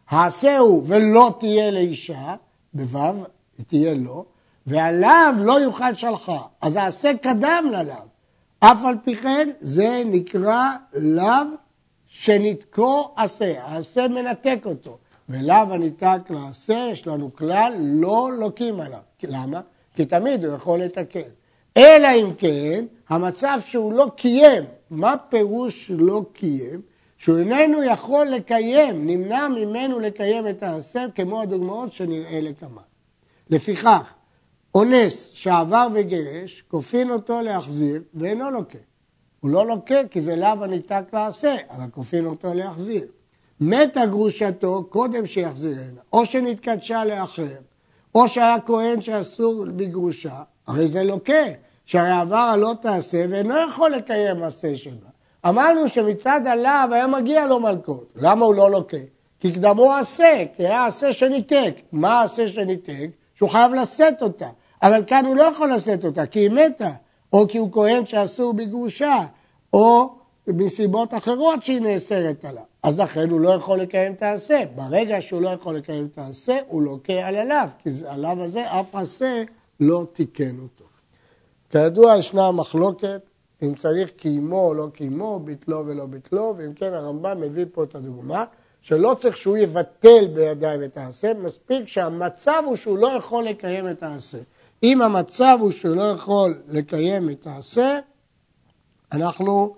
העשה 0.08 0.58
הוא 0.58 0.84
ולא 0.86 1.34
תהיה 1.40 1.70
לאישה, 1.70 2.34
בו' 2.74 3.24
תהיה 3.66 3.94
לו, 3.94 4.24
והלאו 4.66 5.10
לא 5.38 5.60
יוכל 5.60 5.94
שלחה. 5.94 6.38
אז 6.60 6.76
העשה 6.76 7.12
קדם 7.22 7.64
ללאו. 7.72 8.08
אף 8.60 8.84
על 8.84 8.96
פי 9.04 9.16
כן 9.16 9.50
זה 9.60 10.02
נקרא 10.06 10.70
לאו 10.94 11.24
שנתקו 12.20 13.10
עשה, 13.16 13.62
העשה 13.64 14.08
מנתק 14.08 14.58
אותו. 14.64 14.98
ולאו 15.28 15.72
הניתק 15.74 16.18
לעשה, 16.30 16.88
יש 16.92 17.06
לנו 17.06 17.30
כלל, 17.34 17.74
לא 17.78 18.30
לוקים 18.38 18.80
עליו. 18.80 19.00
למה? 19.22 19.60
כי 19.94 20.06
תמיד 20.06 20.44
הוא 20.44 20.54
יכול 20.54 20.78
לתקן. 20.78 21.28
אלא 21.76 22.08
אם 22.14 22.34
כן, 22.38 22.84
המצב 23.08 23.58
שהוא 23.66 23.92
לא 23.92 24.06
קיים, 24.16 24.64
מה 24.90 25.14
פירוש 25.28 25.90
לא 25.94 26.22
קיים? 26.32 26.80
שהוא 27.18 27.38
איננו 27.38 27.82
יכול 27.82 28.26
לקיים, 28.26 29.06
נמנע 29.06 29.48
ממנו 29.48 30.00
לקיים 30.00 30.48
את 30.48 30.62
העשה, 30.62 31.04
כמו 31.14 31.40
הדוגמאות 31.40 31.92
שנראה 31.92 32.40
לכמה. 32.40 32.82
לפיכך, 33.50 34.12
אונס 34.74 35.30
שעבר 35.34 35.88
וגירש, 35.94 36.64
כופין 36.68 37.10
אותו 37.10 37.42
להחזיר 37.42 38.02
ואינו 38.14 38.50
לוקה. 38.50 38.78
הוא 39.40 39.50
לא 39.50 39.66
לוקה 39.66 40.04
כי 40.10 40.20
זה 40.20 40.36
לאו 40.36 40.64
הניתק 40.64 41.02
לעשה, 41.12 41.56
אבל 41.70 41.84
כופין 41.90 42.26
אותו 42.26 42.54
להחזיר. 42.54 43.06
מתה 43.60 44.06
גרושתו 44.06 44.84
קודם 44.84 45.26
שיחזירנה, 45.26 46.00
או 46.12 46.26
שנתקדשה 46.26 47.04
לאחר, 47.04 47.56
או 48.14 48.28
שהיה 48.28 48.56
כהן 48.66 49.00
שאסור 49.00 49.64
בגרושה, 49.76 50.42
הרי 50.66 50.86
זה 50.88 51.04
לוקה, 51.04 51.44
שהרי 51.86 52.10
עבר 52.10 52.36
הלא 52.36 52.74
תעשה 52.82 53.24
ואינו 53.30 53.54
יכול 53.68 53.90
לקיים 53.90 54.40
מעשה 54.40 54.76
שלה. 54.76 55.08
אמרנו 55.46 55.88
שמצד 55.88 56.40
הלאו 56.46 56.94
היה 56.94 57.06
מגיע 57.06 57.46
לו 57.46 57.60
מלכות, 57.60 58.12
למה 58.16 58.44
הוא 58.44 58.54
לא 58.54 58.70
לוקה? 58.70 58.96
כי 59.40 59.52
קדמו 59.52 59.92
עשה, 59.92 60.44
כי 60.56 60.66
היה 60.66 60.86
עשה 60.86 61.12
שניתק. 61.12 61.74
מה 61.92 62.20
העשה 62.20 62.48
שניתק? 62.48 63.10
שהוא 63.34 63.50
חייב 63.50 63.74
לשאת 63.74 64.22
אותה. 64.22 64.48
אבל 64.82 65.02
כאן 65.06 65.26
הוא 65.26 65.36
לא 65.36 65.42
יכול 65.42 65.72
לשאת 65.72 66.04
אותה, 66.04 66.26
כי 66.26 66.38
היא 66.38 66.50
מתה, 66.50 66.90
או 67.32 67.48
כי 67.48 67.58
הוא 67.58 67.72
כהן 67.72 68.06
שאסור 68.06 68.52
בגרושה, 68.52 69.16
או 69.72 70.14
מסיבות 70.46 71.14
אחרות 71.14 71.62
שהיא 71.62 71.80
נאסרת 71.80 72.44
עליו. 72.44 72.62
אז 72.82 73.00
לכן 73.00 73.30
הוא 73.30 73.40
לא 73.40 73.48
יכול 73.48 73.80
לקיים 73.80 74.12
את 74.12 74.22
העשה. 74.22 74.62
ברגע 74.74 75.16
שהוא 75.20 75.42
לא 75.42 75.48
יכול 75.48 75.76
לקיים 75.76 76.08
את 76.12 76.18
העשה, 76.18 76.58
הוא 76.68 76.82
לוקה 76.82 77.12
על 77.12 77.36
עליו, 77.36 77.68
כי 77.78 77.90
עליו 78.06 78.42
הזה 78.42 78.80
אף 78.80 78.94
עשה 78.94 79.42
לא 79.80 80.06
תיקן 80.12 80.58
אותו. 80.62 80.84
כידוע 81.70 82.16
ישנה 82.16 82.52
מחלוקת 82.52 83.20
אם 83.62 83.74
צריך 83.74 84.10
קיימו 84.10 84.66
או 84.66 84.74
לא 84.74 84.88
קיימו, 84.92 85.38
ביטלו 85.38 85.86
ולא 85.86 86.06
ביטלו, 86.06 86.54
ואם 86.56 86.72
כן 86.72 86.94
הרמב"ם 86.94 87.40
מביא 87.40 87.64
פה 87.72 87.84
את 87.84 87.94
הדוגמה, 87.94 88.44
שלא 88.80 89.16
צריך 89.20 89.36
שהוא 89.36 89.56
יבטל 89.56 90.26
בידיים 90.34 90.84
את 90.84 90.96
העשה, 90.96 91.34
מספיק 91.34 91.88
שהמצב 91.88 92.62
הוא 92.66 92.76
שהוא 92.76 92.98
לא 92.98 93.06
יכול 93.06 93.44
לקיים 93.44 93.90
את 93.90 94.02
העשה. 94.02 94.38
אם 94.82 95.02
המצב 95.02 95.58
הוא 95.60 95.72
שהוא 95.72 95.96
לא 95.96 96.02
יכול 96.02 96.62
לקיים 96.68 97.30
את 97.30 97.46
העשה, 97.46 97.98
אנחנו, 99.12 99.76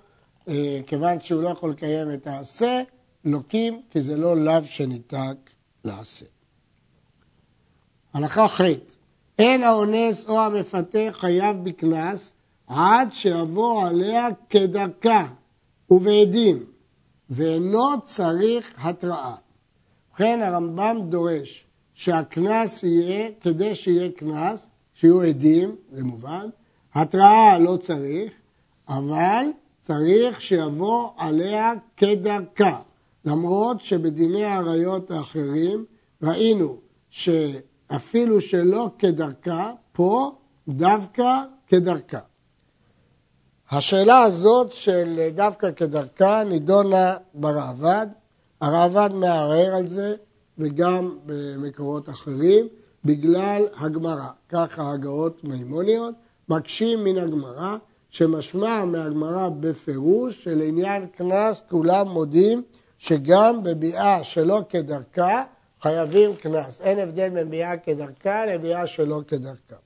אה, 0.49 0.81
כיוון 0.87 1.21
שהוא 1.21 1.43
לא 1.43 1.49
יכול 1.49 1.71
לקיים 1.71 2.13
את 2.15 2.27
העשה, 2.27 2.83
לוקים, 3.25 3.83
כי 3.91 4.03
זה 4.03 4.17
לא 4.17 4.37
לאו 4.37 4.63
שניתק 4.65 5.37
לעשה. 5.85 6.27
הלכה 8.15 8.49
ח' 8.49 8.61
אין 9.39 9.65
האונס 9.65 10.29
או 10.29 10.41
המפתה 10.41 10.99
חייב 11.11 11.65
בקנס 11.65 12.33
עד 12.67 13.13
שיבוא 13.13 13.87
עליה 13.89 14.29
כדרכה 14.51 15.27
ובעדים, 15.91 16.65
ואינו 17.31 18.01
צריך 18.05 18.75
התראה. 18.79 19.35
ובכן 20.11 20.43
הרמב"ם 20.43 20.97
דורש 21.09 21.67
שהקנס 21.95 22.83
יהיה, 22.83 23.31
כדי 23.41 23.75
שיהיה 23.75 24.11
קנס, 24.11 24.70
שיהיו 25.01 25.23
עדים, 25.23 25.77
זה 25.93 26.05
מובן, 26.05 26.49
התראה 26.95 27.59
לא 27.59 27.77
צריך, 27.77 28.33
אבל 28.89 29.45
צריך 29.81 30.41
שיבוא 30.41 31.11
עליה 31.17 31.73
כדרכה. 31.97 32.81
למרות 33.25 33.81
שבדיני 33.81 34.45
העריות 34.45 35.11
האחרים 35.11 35.85
ראינו 36.23 36.77
שאפילו 37.11 38.41
שלא 38.41 38.91
כדרכה, 38.99 39.73
פה 39.93 40.33
דווקא 40.69 41.43
כדרכה. 41.67 42.21
השאלה 43.71 44.23
הזאת 44.23 44.73
של 44.73 45.29
דווקא 45.35 45.71
כדרכה 45.73 46.45
נידונה 46.45 47.17
בראב"ד, 47.35 48.07
הראב"ד 48.61 49.15
מערער 49.15 49.75
על 49.75 49.87
זה 49.87 50.15
וגם 50.59 51.19
במקורות 51.27 52.09
אחרים 52.09 52.69
בגלל 53.05 53.63
הגמרא, 53.77 54.29
ככה 54.49 54.93
הגאות 54.93 55.45
מימוניות, 55.45 56.15
מקשים 56.49 57.05
מן 57.05 57.19
הגמרא 57.19 57.77
שמשמע 58.11 58.85
מהגמרא 58.85 59.49
בפירוש 59.49 60.45
שלעניין 60.45 61.07
קנס 61.07 61.63
כולם 61.69 62.09
מודים 62.09 62.63
שגם 62.99 63.63
בביאה 63.63 64.25
שלא 64.25 64.63
כדרכה 64.69 65.45
חייבים 65.81 66.37
קנס. 66.37 66.81
אין 66.81 66.99
הבדל 66.99 67.29
בין 67.29 67.51
ביאה 67.51 67.77
כדרכה 67.77 68.47
לביאה 68.47 68.87
שלא 68.87 69.21
כדרכה. 69.29 69.77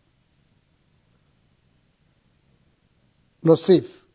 נוסיף. 3.42 4.06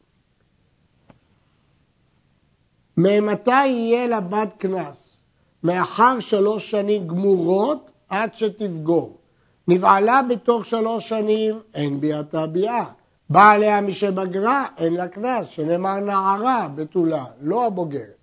ממתי 2.98 3.52
יהיה 3.68 4.08
לבת 4.08 4.54
קנס? 4.58 5.18
מאחר 5.64 6.20
שלוש 6.20 6.72
שנים 6.72 7.08
גמורות 7.08 7.92
עד 8.10 8.36
שתבגור. 8.36 9.18
נבעלה 9.68 10.22
בתוך 10.30 10.66
שלוש 10.66 11.10
שנים, 11.10 11.60
אין 11.74 12.00
ביאתה 12.00 12.48
ביאה. 12.48 12.86
באה 13.30 13.52
עליה 13.52 13.82
משבגרה, 13.82 14.66
אין 14.78 14.94
לה 14.94 15.08
קנס, 15.08 15.48
שנאמר 15.48 16.00
נערה 16.00 16.68
בתולה, 16.76 17.26
לא 17.42 17.66
הבוגרת. 17.68 18.16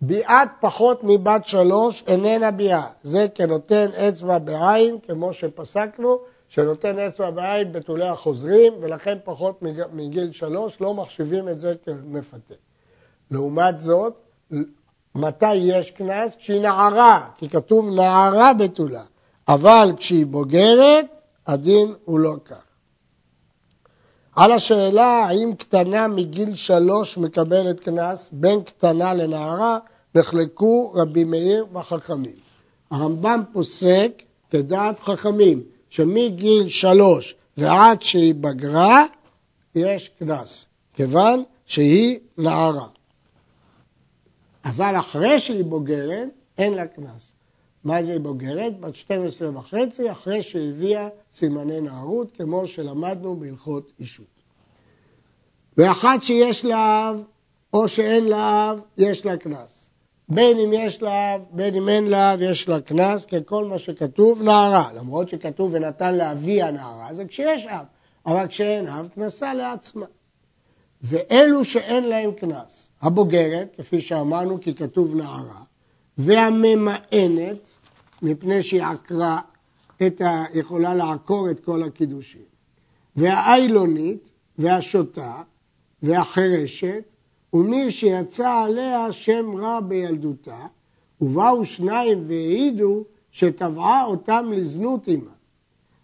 ביאת 0.00 0.48
פחות 0.60 1.00
מבת 1.04 1.46
שלוש 1.46 2.04
איננה 2.06 2.50
ביאה. 2.50 2.86
זה 3.02 3.26
כנותן 3.34 3.90
אצבע 4.08 4.38
בעין, 4.38 4.98
כמו 5.06 5.32
שפסקנו, 5.32 6.18
שנותן 6.48 6.98
אצבע 6.98 7.30
בעין 7.30 7.72
בתולי 7.72 8.08
החוזרים, 8.08 8.72
ולכן 8.80 9.18
פחות 9.24 9.62
מגיל 9.92 10.32
שלוש 10.32 10.80
לא 10.80 10.94
מחשיבים 10.94 11.48
את 11.48 11.58
זה 11.58 11.74
כמפתה. 11.84 12.54
לעומת 13.30 13.80
זאת, 13.80 14.14
מתי 15.14 15.54
יש 15.54 15.90
קנס? 15.90 16.32
כשהיא 16.38 16.60
נערה, 16.60 17.26
כי 17.38 17.48
כתוב 17.48 17.90
נערה 17.90 18.54
בתולה, 18.54 19.02
אבל 19.48 19.92
כשהיא 19.96 20.26
בוגרת, 20.26 21.06
הדין 21.46 21.94
הוא 22.04 22.18
לא 22.18 22.34
כך. 22.44 22.62
על 24.36 24.52
השאלה 24.52 25.06
האם 25.06 25.54
קטנה 25.54 26.08
מגיל 26.08 26.54
שלוש 26.54 27.18
מקבלת 27.18 27.80
קנס, 27.80 28.30
בין 28.32 28.62
קטנה 28.62 29.14
לנערה, 29.14 29.78
נחלקו 30.14 30.92
רבי 30.94 31.24
מאיר 31.24 31.66
והחכמים. 31.72 32.36
הרמב"ם 32.90 33.42
פוסק 33.52 34.22
כדעת 34.50 34.98
חכמים, 35.00 35.62
שמגיל 35.88 36.68
שלוש 36.68 37.34
ועד 37.56 38.02
שהיא 38.02 38.34
בגרה, 38.34 39.04
יש 39.74 40.10
קנס, 40.18 40.66
כיוון 40.94 41.42
שהיא 41.66 42.18
נערה. 42.38 42.86
אבל 44.64 44.96
אחרי 44.98 45.40
שהיא 45.40 45.64
בוגרת, 45.64 46.28
אין 46.58 46.74
לה 46.74 46.86
קנס. 46.86 47.32
מה 47.84 48.02
זה 48.02 48.12
היא 48.12 48.20
בוגרת? 48.20 48.80
בת 48.80 48.94
12 48.94 49.58
וחצי, 49.58 50.10
אחרי 50.10 50.42
שהביאה 50.42 51.08
סימני 51.32 51.80
נערות, 51.80 52.36
כמו 52.36 52.66
שלמדנו 52.66 53.36
בהלכות 53.36 53.92
אישות. 54.00 54.26
ואחת 55.76 56.22
שיש 56.22 56.64
לה 56.64 57.10
אב, 57.10 57.22
או 57.72 57.88
שאין 57.88 58.24
לה 58.24 58.70
אב, 58.70 58.80
יש 58.98 59.26
לה 59.26 59.36
קנס. 59.36 59.90
בין 60.28 60.58
אם 60.58 60.70
יש 60.72 61.02
לה 61.02 61.34
אב, 61.34 61.40
בין 61.50 61.74
אם 61.74 61.88
אין 61.88 62.06
לה 62.06 62.34
אב, 62.34 62.42
יש 62.42 62.68
לה 62.68 62.80
קנס, 62.80 63.24
ככל 63.24 63.64
מה 63.64 63.78
שכתוב 63.78 64.42
נערה. 64.42 64.92
למרות 64.94 65.28
שכתוב 65.28 65.70
ונתן 65.74 66.14
לאבי 66.14 66.62
הנערה, 66.62 67.14
זה 67.14 67.24
כשיש 67.24 67.66
אב. 67.66 67.84
אבל 68.26 68.46
כשאין 68.46 68.88
אב, 68.88 69.08
קנסה 69.14 69.54
לעצמה. 69.54 70.06
ואלו 71.02 71.64
שאין 71.64 72.04
להם 72.04 72.32
קנס, 72.32 72.90
הבוגרת, 73.02 73.74
כפי 73.76 74.00
שאמרנו 74.00 74.60
כי 74.60 74.74
כתוב 74.74 75.14
נערה, 75.14 75.62
והממאנת, 76.18 77.70
מפני 78.22 78.62
שהיא 78.62 78.82
עקרה 78.82 79.40
את 80.06 80.20
ה... 80.20 80.44
יכולה 80.54 80.94
לעקור 80.94 81.50
את 81.50 81.60
כל 81.60 81.82
הקידושים, 81.82 82.42
והאיילונית, 83.16 84.30
והשוטה, 84.58 85.42
והחירשת, 86.02 87.14
ומי 87.52 87.90
שיצא 87.90 88.64
עליה 88.64 89.12
שם 89.12 89.56
רע 89.56 89.80
בילדותה, 89.80 90.66
ובאו 91.20 91.64
שניים 91.64 92.18
והעידו, 92.26 93.04
שטבעה 93.30 94.04
אותם 94.04 94.52
לזנות 94.52 95.08
עמה. 95.08 95.30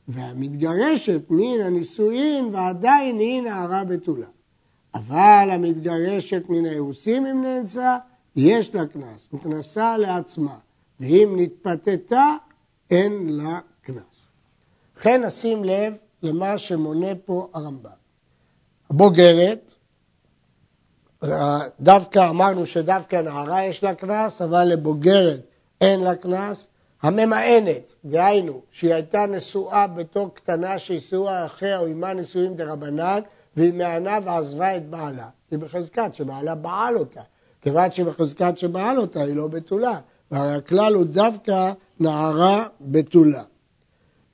והמתגרשת 0.08 1.20
מן 1.30 1.60
הנישואין 1.64 2.48
ועדיין 2.52 3.18
היא 3.18 3.42
נערה 3.42 3.84
בתולה. 3.84 4.26
אבל 4.98 5.48
המתגרשת 5.52 6.42
מן 6.48 6.66
האירוסים 6.66 7.26
אם 7.26 7.42
נאנסה, 7.42 7.96
יש 8.36 8.74
לה 8.74 8.86
קנס, 8.86 9.28
וקנסה 9.32 9.96
לעצמה, 9.96 10.56
ואם 11.00 11.34
נתפתתה, 11.36 12.26
אין 12.90 13.28
לה 13.28 13.60
קנס. 13.82 14.26
לכן 14.96 15.24
נשים 15.24 15.64
לב 15.64 15.96
למה 16.22 16.58
שמונה 16.58 17.06
פה 17.24 17.48
הרמב"ם. 17.54 17.90
הבוגרת, 18.90 19.74
דווקא 21.80 22.30
אמרנו 22.30 22.66
שדווקא 22.66 23.16
נערה 23.16 23.64
יש 23.64 23.84
לה 23.84 23.94
קנס, 23.94 24.42
אבל 24.42 24.64
לבוגרת 24.64 25.40
אין 25.80 26.00
לה 26.00 26.14
קנס. 26.14 26.66
הממאנת, 27.02 27.94
דהיינו, 28.04 28.60
שהיא 28.70 28.94
הייתה 28.94 29.26
נשואה 29.26 29.86
בתור 29.86 30.34
קטנה 30.34 30.78
שהיא 30.78 31.00
אחריה 31.46 31.78
או 31.78 31.86
עימה 31.86 32.12
נישואים 32.12 32.54
דה 32.54 32.72
רבנן, 32.72 33.20
והיא 33.58 33.72
מענה 33.72 34.18
ועזבה 34.24 34.76
את 34.76 34.90
בעלה. 34.90 35.28
היא 35.50 35.58
בחזקת 35.58 36.14
שבעלה 36.14 36.54
בעל 36.54 36.96
אותה. 36.96 37.20
כיוון 37.60 37.90
שהיא 37.90 38.06
בחזקת 38.06 38.58
שבעל 38.58 38.98
אותה, 38.98 39.22
היא 39.22 39.34
לא 39.34 39.48
בתולה. 39.48 40.00
והרי 40.30 40.54
הכלל 40.54 40.94
הוא 40.94 41.04
דווקא 41.04 41.72
נערה 42.00 42.66
בתולה. 42.80 43.42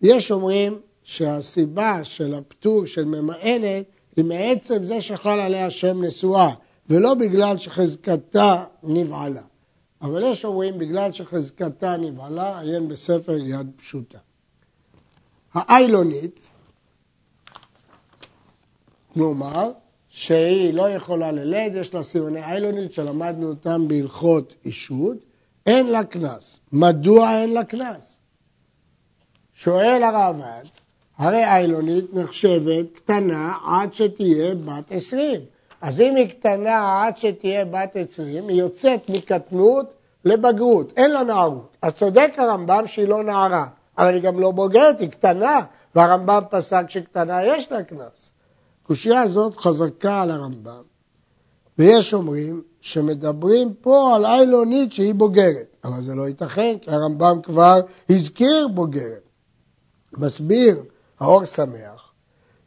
יש 0.02 0.30
אומרים 0.30 0.80
שהסיבה 1.02 2.04
של 2.04 2.34
הפטור 2.34 2.86
של 2.86 3.04
ממאנת 3.04 3.84
היא 4.16 4.24
מעצם 4.24 4.84
זה 4.84 5.00
שחל 5.00 5.40
עליה 5.40 5.70
שם 5.70 6.04
נשואה, 6.04 6.50
ולא 6.90 7.14
בגלל 7.14 7.58
שחזקתה 7.58 8.64
נבעלה. 8.82 9.42
אבל 10.02 10.22
יש 10.22 10.44
אומרים 10.44 10.78
בגלל 10.78 11.12
שחזקתה 11.12 11.96
נבעלה, 11.96 12.60
עיין 12.60 12.88
בספר 12.88 13.36
יד 13.38 13.70
פשוטה. 13.76 14.18
האיילונית, 15.54 16.50
כלומר, 19.14 19.70
שהיא 20.08 20.74
לא 20.74 20.90
יכולה 20.90 21.32
ללד, 21.32 21.72
יש 21.74 21.94
לה 21.94 22.02
סימני 22.02 22.44
איילונית 22.44 22.92
שלמדנו 22.92 23.48
אותם 23.48 23.88
בהלכות 23.88 24.54
אישות, 24.64 25.16
אין 25.66 25.86
לה 25.86 26.04
קנס. 26.04 26.58
מדוע 26.72 27.30
אין 27.30 27.52
לה 27.52 27.64
קנס? 27.64 28.18
שואל 29.54 30.02
הרעב"ד, 30.02 30.64
הרי 31.18 31.44
איילונית 31.44 32.14
נחשבת 32.14 32.86
קטנה 32.94 33.54
עד 33.66 33.94
שתהיה 33.94 34.54
בת 34.54 34.84
עשרים. 34.90 35.40
אז 35.80 36.00
אם 36.00 36.16
היא 36.16 36.28
קטנה 36.28 37.04
עד 37.04 37.16
שתהיה 37.16 37.64
בת 37.64 37.96
עשרים, 37.96 38.48
היא 38.48 38.60
יוצאת 38.60 39.10
מקטנות 39.10 39.94
לבגרות, 40.24 40.92
אין 40.96 41.10
לה 41.10 41.22
נערות. 41.22 41.76
אז 41.82 41.92
צודק 41.92 42.32
הרמב"ם 42.36 42.86
שהיא 42.86 43.08
לא 43.08 43.24
נערה, 43.24 43.66
אבל 43.98 44.14
היא 44.14 44.22
גם 44.22 44.40
לא 44.40 44.50
בוגרת, 44.50 45.00
היא 45.00 45.10
קטנה, 45.10 45.60
והרמב"ם 45.94 46.42
פסק 46.50 46.90
שקטנה 46.90 47.44
יש 47.44 47.72
לה 47.72 47.82
קנס. 47.82 48.33
הקושייה 48.84 49.22
הזאת 49.22 49.56
חזקה 49.56 50.22
על 50.22 50.30
הרמב"ם, 50.30 50.82
ויש 51.78 52.14
אומרים 52.14 52.62
שמדברים 52.80 53.74
פה 53.74 54.14
על 54.14 54.26
איילונית 54.26 54.92
שהיא 54.92 55.14
בוגרת, 55.14 55.76
אבל 55.84 56.02
זה 56.02 56.14
לא 56.14 56.28
ייתכן, 56.28 56.76
כי 56.80 56.90
הרמב"ם 56.90 57.40
כבר 57.42 57.80
הזכיר 58.10 58.68
בוגרת. 58.68 59.22
מסביר 60.12 60.82
האור 61.20 61.44
שמח 61.44 62.12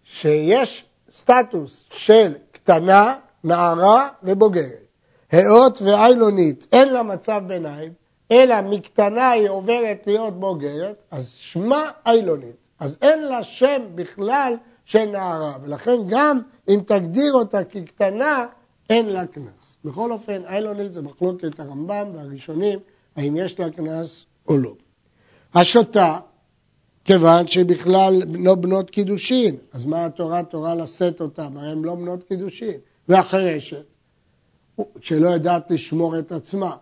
שיש 0.03 0.85
סטטוס 1.17 1.83
של 1.91 2.33
קטנה, 2.51 3.15
נערה 3.43 4.09
ובוגרת. 4.23 4.85
האות 5.31 5.81
ואיילונית 5.81 6.67
אין 6.71 6.93
לה 6.93 7.03
מצב 7.03 7.41
ביניים, 7.47 7.93
אלא 8.31 8.61
מקטנה 8.61 9.29
היא 9.29 9.49
עוברת 9.49 10.03
להיות 10.05 10.39
בוגרת, 10.39 10.95
אז 11.11 11.29
שמה 11.29 11.91
איילונית. 12.05 12.55
אז 12.79 12.97
אין 13.01 13.23
לה 13.23 13.43
שם 13.43 13.81
בכלל 13.95 14.53
של 14.87 15.05
נערה, 15.05 15.57
ולכן 15.61 15.97
גם 16.07 16.39
אם 16.69 16.79
תגדיר 16.85 17.33
אותה 17.33 17.63
כקטנה, 17.63 18.45
אין 18.89 19.05
לה 19.09 19.25
קנס. 19.25 19.75
בכל 19.85 20.11
אופן, 20.11 20.41
איילונית 20.45 20.93
זה 20.93 21.01
מחלוקת 21.01 21.59
הרמב"ם 21.59 22.07
והראשונים, 22.13 22.79
האם 23.15 23.37
יש 23.37 23.59
לה 23.59 23.69
קנס 23.69 24.25
או 24.47 24.57
לא. 24.57 24.73
השוטה, 25.53 26.19
כיוון 27.05 27.47
שבכלל 27.47 28.13
לא 28.27 28.55
בנות 28.55 28.89
קידושין, 28.89 29.55
אז 29.73 29.85
מה 29.85 30.05
התורה 30.05 30.43
תורה 30.43 30.75
לשאת 30.75 31.21
אותם? 31.21 31.57
הרי 31.57 31.71
הן 31.71 31.81
לא 31.81 31.95
בנות 31.95 32.23
קידושין. 32.23 32.79
והחרשת, 33.07 33.85
שלא 34.99 35.27
יודעת 35.27 35.71
לשמור 35.71 36.19
את 36.19 36.31
עצמה. 36.31 36.75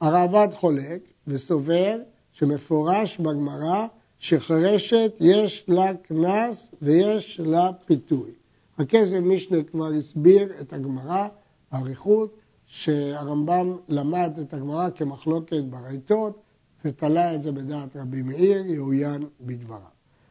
הרעב"ד 0.00 0.48
חולק 0.54 1.00
וסובר 1.26 1.96
שמפורש 2.32 3.18
בגמרא 3.18 3.86
שחרשת 4.18 5.12
יש 5.20 5.64
לה 5.68 5.94
קנס 5.94 6.68
ויש 6.82 7.40
לה 7.44 7.70
פיתוי. 7.86 8.30
הכסף 8.78 9.18
משנה 9.22 9.62
כבר 9.62 9.86
הסביר 9.86 10.52
את 10.60 10.72
הגמרא, 10.72 11.28
האריכות, 11.70 12.36
שהרמב"ם 12.66 13.76
למד 13.88 14.38
את 14.40 14.54
הגמרא 14.54 14.88
כמחלוקת 14.90 15.62
ברייתות 15.70 16.42
ותלה 16.84 17.34
את 17.34 17.42
זה 17.42 17.52
בדעת 17.52 17.96
רבי 17.96 18.22
מאיר, 18.22 18.66
יאוין 18.66 19.26
בדבריו. 19.40 19.80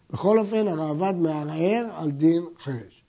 בכל 0.10 0.40
אופן, 0.40 0.68
הרעב"ד 0.68 1.16
מערער 1.16 1.86
על 1.96 2.12
דין 2.12 2.44
חרש. 2.64 3.04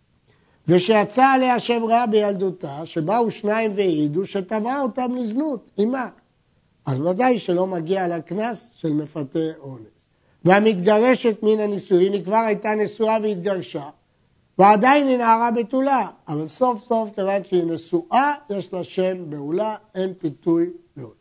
ושיצא 0.68 1.24
עליה 1.24 1.58
שם 1.58 1.84
רע 1.84 2.06
בילדותה, 2.06 2.86
שבאו 2.86 3.30
שניים 3.30 3.72
והעידו 3.74 4.26
שטבעה 4.26 4.82
אותם 4.82 5.14
לזנות, 5.14 5.70
עימה. 5.76 6.08
אז 6.86 7.00
ודאי 7.00 7.38
שלא 7.38 7.66
מגיע 7.66 8.08
לה 8.08 8.20
קנס 8.20 8.72
של 8.76 8.92
מפתה 8.92 9.38
אונס. 9.58 9.95
והמתגרשת 10.46 11.42
מן 11.42 11.60
הנישואין, 11.60 12.12
היא 12.12 12.24
כבר 12.24 12.36
הייתה 12.36 12.74
נשואה 12.74 13.16
והתגרשה, 13.22 13.88
ועדיין 14.58 15.06
היא 15.06 15.16
נערה 15.18 15.50
בתולה, 15.50 16.08
אבל 16.28 16.48
סוף 16.48 16.84
סוף, 16.84 17.10
כיוון 17.14 17.44
שהיא 17.44 17.64
נשואה, 17.64 18.34
יש 18.50 18.72
לה 18.72 18.84
שם 18.84 19.30
בעולה, 19.30 19.76
אין 19.94 20.14
פיתוי 20.18 20.70
לאונס. 20.96 21.14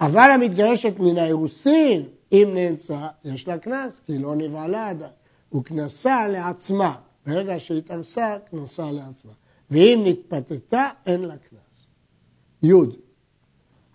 אבל 0.00 0.30
המתגרשת 0.34 0.94
מן 0.98 1.18
האירוסין, 1.18 2.02
אם 2.32 2.50
נאנסה, 2.54 3.08
יש 3.24 3.48
לה 3.48 3.58
קנס, 3.58 4.00
כי 4.06 4.12
היא 4.12 4.20
לא 4.20 4.36
נבעלה 4.36 4.88
עדיין. 4.88 5.10
הוא 5.48 5.64
קנסה 5.64 6.28
לעצמה. 6.28 6.94
ברגע 7.26 7.60
שהתארסה, 7.60 8.36
קנסה 8.50 8.90
לעצמה. 8.90 9.32
ואם 9.70 10.02
נתפתתה, 10.04 10.88
אין 11.06 11.20
לה 11.20 11.34
קנס. 11.36 11.86
י. 12.62 12.72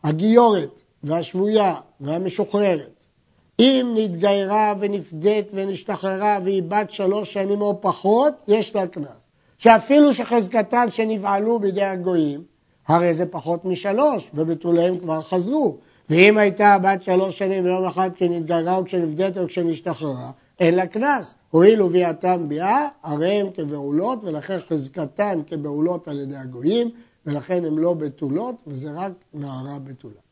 הגיורת 0.03 0.81
והשבויה 1.03 1.75
והמשוחררת, 1.99 3.02
אם 3.59 3.95
נתגיירה 3.95 4.73
ונפדית 4.79 5.51
ונשתחררה 5.53 6.39
והיא 6.43 6.63
בת 6.63 6.91
שלוש 6.91 7.33
שנים 7.33 7.61
או 7.61 7.81
פחות, 7.81 8.33
יש 8.47 8.75
לה 8.75 8.87
קנס. 8.87 9.07
שאפילו 9.57 10.13
שחזקתן 10.13 10.89
שנבעלו 10.89 11.59
בידי 11.59 11.83
הגויים, 11.83 12.43
הרי 12.87 13.13
זה 13.13 13.25
פחות 13.25 13.65
משלוש, 13.65 14.27
ובתוליהם 14.33 14.97
כבר 14.97 15.21
חזרו. 15.21 15.77
ואם 16.09 16.37
הייתה 16.37 16.77
בת 16.83 17.03
שלוש 17.03 17.37
שנים 17.37 17.65
ויום 17.65 17.85
אחד 17.85 18.09
כשנתגיירה 18.15 18.77
או 18.77 18.85
כשנפדית 18.85 19.37
או 19.37 19.47
כשנשתחררה, 19.47 20.31
אין 20.59 20.75
לה 20.75 20.85
קנס. 20.85 21.33
הואיל 21.51 21.81
וביאתם 21.81 22.49
ביאה, 22.49 22.87
הרי 23.03 23.31
הם 23.31 23.47
כבעולות, 23.53 24.19
ולכן 24.23 24.57
חזקתן 24.69 25.41
כבעולות 25.47 26.07
על 26.07 26.19
ידי 26.19 26.35
הגויים, 26.35 26.89
ולכן 27.25 27.65
הן 27.65 27.75
לא 27.75 27.93
בתולות, 27.93 28.55
וזה 28.67 28.91
רק 28.91 29.11
נערה 29.33 29.79
בתולה. 29.79 30.22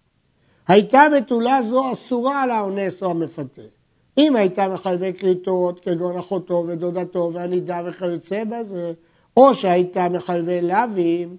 הייתה 0.71 1.03
בתולה 1.17 1.61
זו 1.61 1.91
אסורה 1.91 2.43
על 2.43 2.51
האונס 2.51 3.03
או 3.03 3.09
המפתה. 3.09 3.61
אם 4.17 4.35
הייתה 4.35 4.67
מחייבי 4.67 5.13
כריתות, 5.13 5.79
כגון 5.79 6.17
אחותו 6.17 6.65
ודודתו 6.67 7.31
והנידה 7.33 7.81
וכיוצא 7.85 8.43
בזה, 8.43 8.93
או 9.37 9.53
שהייתה 9.53 10.09
מחייבי 10.09 10.61
לאווים, 10.61 11.37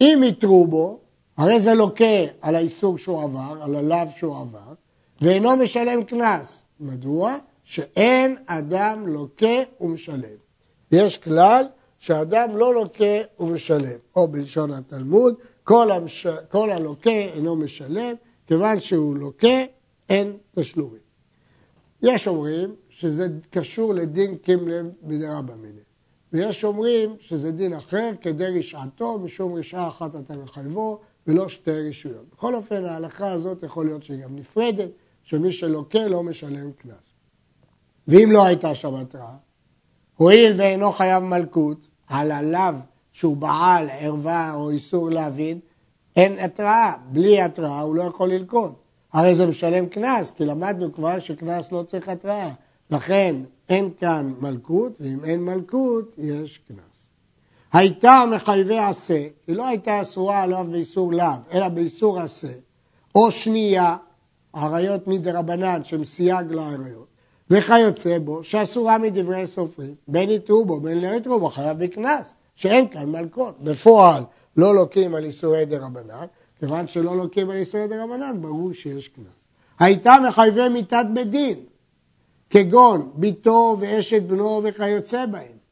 אם 0.00 0.20
יתרו 0.24 0.66
בו, 0.66 0.98
הרי 1.36 1.60
זה 1.60 1.74
לוקה 1.74 2.24
על 2.40 2.54
האיסור 2.54 2.98
שהוא 2.98 3.22
עבר, 3.22 3.62
על 3.62 3.74
הלאו 3.74 4.06
שהוא 4.16 4.36
עבר, 4.36 4.72
ואינו 5.20 5.56
משלם 5.56 6.04
קנס. 6.04 6.62
מדוע? 6.80 7.36
שאין 7.64 8.36
אדם 8.46 9.06
לוקה 9.06 9.56
ומשלם. 9.80 10.36
יש 10.92 11.16
כלל 11.16 11.64
שאדם 11.98 12.56
לא 12.56 12.74
לוקה 12.74 13.14
ומשלם, 13.40 13.98
או 14.16 14.28
בלשון 14.28 14.70
התלמוד, 14.70 15.34
כל, 15.64 15.90
המש... 15.90 16.26
כל 16.50 16.70
הלוקה 16.70 17.10
אינו 17.10 17.56
משלם, 17.56 18.14
כיוון 18.46 18.80
שהוא 18.80 19.16
לוקה 19.16 19.64
אין 20.08 20.36
תשלומים. 20.54 21.00
יש 22.02 22.28
אומרים 22.28 22.74
שזה 22.88 23.28
קשור 23.50 23.94
לדין 23.94 24.36
קימלם 24.36 24.90
בדרבא 25.02 25.54
מיניה, 25.54 25.82
ויש 26.32 26.64
אומרים 26.64 27.16
שזה 27.20 27.52
דין 27.52 27.72
אחר 27.72 28.10
כדי 28.20 28.58
רשעתו, 28.58 29.18
משום 29.18 29.54
רשעה 29.54 29.88
אחת 29.88 30.16
אתה 30.16 30.36
מחייבו, 30.36 31.00
ולא 31.26 31.48
שתי 31.48 31.88
רשויות. 31.88 32.24
בכל 32.32 32.54
אופן, 32.54 32.84
ההלכה 32.84 33.32
הזאת 33.32 33.62
יכול 33.62 33.86
להיות 33.86 34.02
שהיא 34.02 34.22
גם 34.22 34.36
נפרדת, 34.36 34.90
שמי 35.22 35.52
שלוקה 35.52 36.06
לא 36.06 36.22
משלם 36.22 36.72
קנס. 36.72 37.12
ואם 38.08 38.28
לא 38.32 38.44
הייתה 38.44 38.74
שם 38.74 38.94
התראה, 38.94 39.36
הואיל 40.16 40.52
ואינו 40.56 40.92
חייב 40.92 41.22
מלכות, 41.22 41.88
על 42.06 42.32
הלאו 42.32 42.74
שהוא 43.12 43.36
בעל 43.36 43.88
ערווה 43.90 44.54
או 44.54 44.70
איסור 44.70 45.10
להבין, 45.10 45.60
אין 46.16 46.38
התראה. 46.38 46.92
בלי 47.12 47.42
התראה 47.42 47.80
הוא 47.80 47.94
לא 47.94 48.02
יכול 48.02 48.28
ללכוד. 48.28 48.72
הרי 49.12 49.34
זה 49.34 49.46
משלם 49.46 49.86
קנס, 49.86 50.30
כי 50.30 50.44
למדנו 50.44 50.92
כבר 50.92 51.18
שקנס 51.18 51.72
לא 51.72 51.82
צריך 51.82 52.08
התראה. 52.08 52.50
לכן 52.90 53.36
אין 53.68 53.90
כאן 54.00 54.34
מלכות, 54.40 54.98
ואם 55.00 55.24
אין 55.24 55.44
מלכות, 55.44 56.14
יש 56.18 56.60
קנס. 56.68 56.78
הייתה 57.72 58.24
מחייבי 58.34 58.78
עשה, 58.78 59.26
היא 59.46 59.56
לא 59.56 59.66
הייתה 59.66 60.02
אסורה 60.02 60.42
עליו 60.42 60.66
באיסור 60.70 61.12
לאו, 61.12 61.26
אלא 61.52 61.68
באיסור 61.68 62.20
עשה, 62.20 62.52
או 63.14 63.30
שנייה, 63.30 63.96
עריות 64.52 65.06
מדרבנן, 65.06 65.80
סייג 66.04 66.52
לעריות, 66.52 67.06
וכיוצא 67.50 68.18
בו, 68.18 68.44
שאסורה 68.44 68.98
מדברי 68.98 69.46
סופרים, 69.46 69.94
בין 70.08 70.30
יתרו 70.30 70.64
בו, 70.64 70.80
בין 70.80 71.00
לא 71.00 71.14
יתרו 71.14 71.40
בו, 71.40 71.48
חייב 71.48 71.84
בקנס, 71.84 72.32
שאין 72.54 72.88
כאן 72.88 73.10
מלכות. 73.10 73.60
בפועל 73.60 74.22
לא 74.56 74.74
לוקים 74.74 75.14
על 75.14 75.24
איסורי 75.24 75.64
דרבנן, 75.64 76.26
כיוון 76.58 76.88
שלא 76.88 77.16
לוקים 77.16 77.50
על 77.50 77.56
איסורי 77.56 77.88
דרבנן, 77.88 78.36
ברור 78.40 78.72
שיש 78.72 79.08
קנס. 79.08 79.26
הייתה 79.78 80.14
מחייבי 80.28 80.68
מיתת 80.68 81.06
בית 81.14 81.30
דין, 81.30 81.58
כגון 82.50 83.10
ביתו 83.14 83.76
ואשת 83.78 84.22
בנו 84.22 84.60
וכיוצא 84.64 85.26
בהם. 85.26 85.64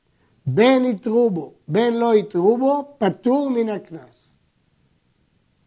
בין 0.47 0.85
יתרו 0.85 1.31
בו, 1.31 1.53
בין 1.69 1.97
לא 1.97 2.15
יתרו 2.15 2.59
בו, 2.59 2.95
פטור 2.99 3.51
מן 3.51 3.69
הקנס. 3.69 4.35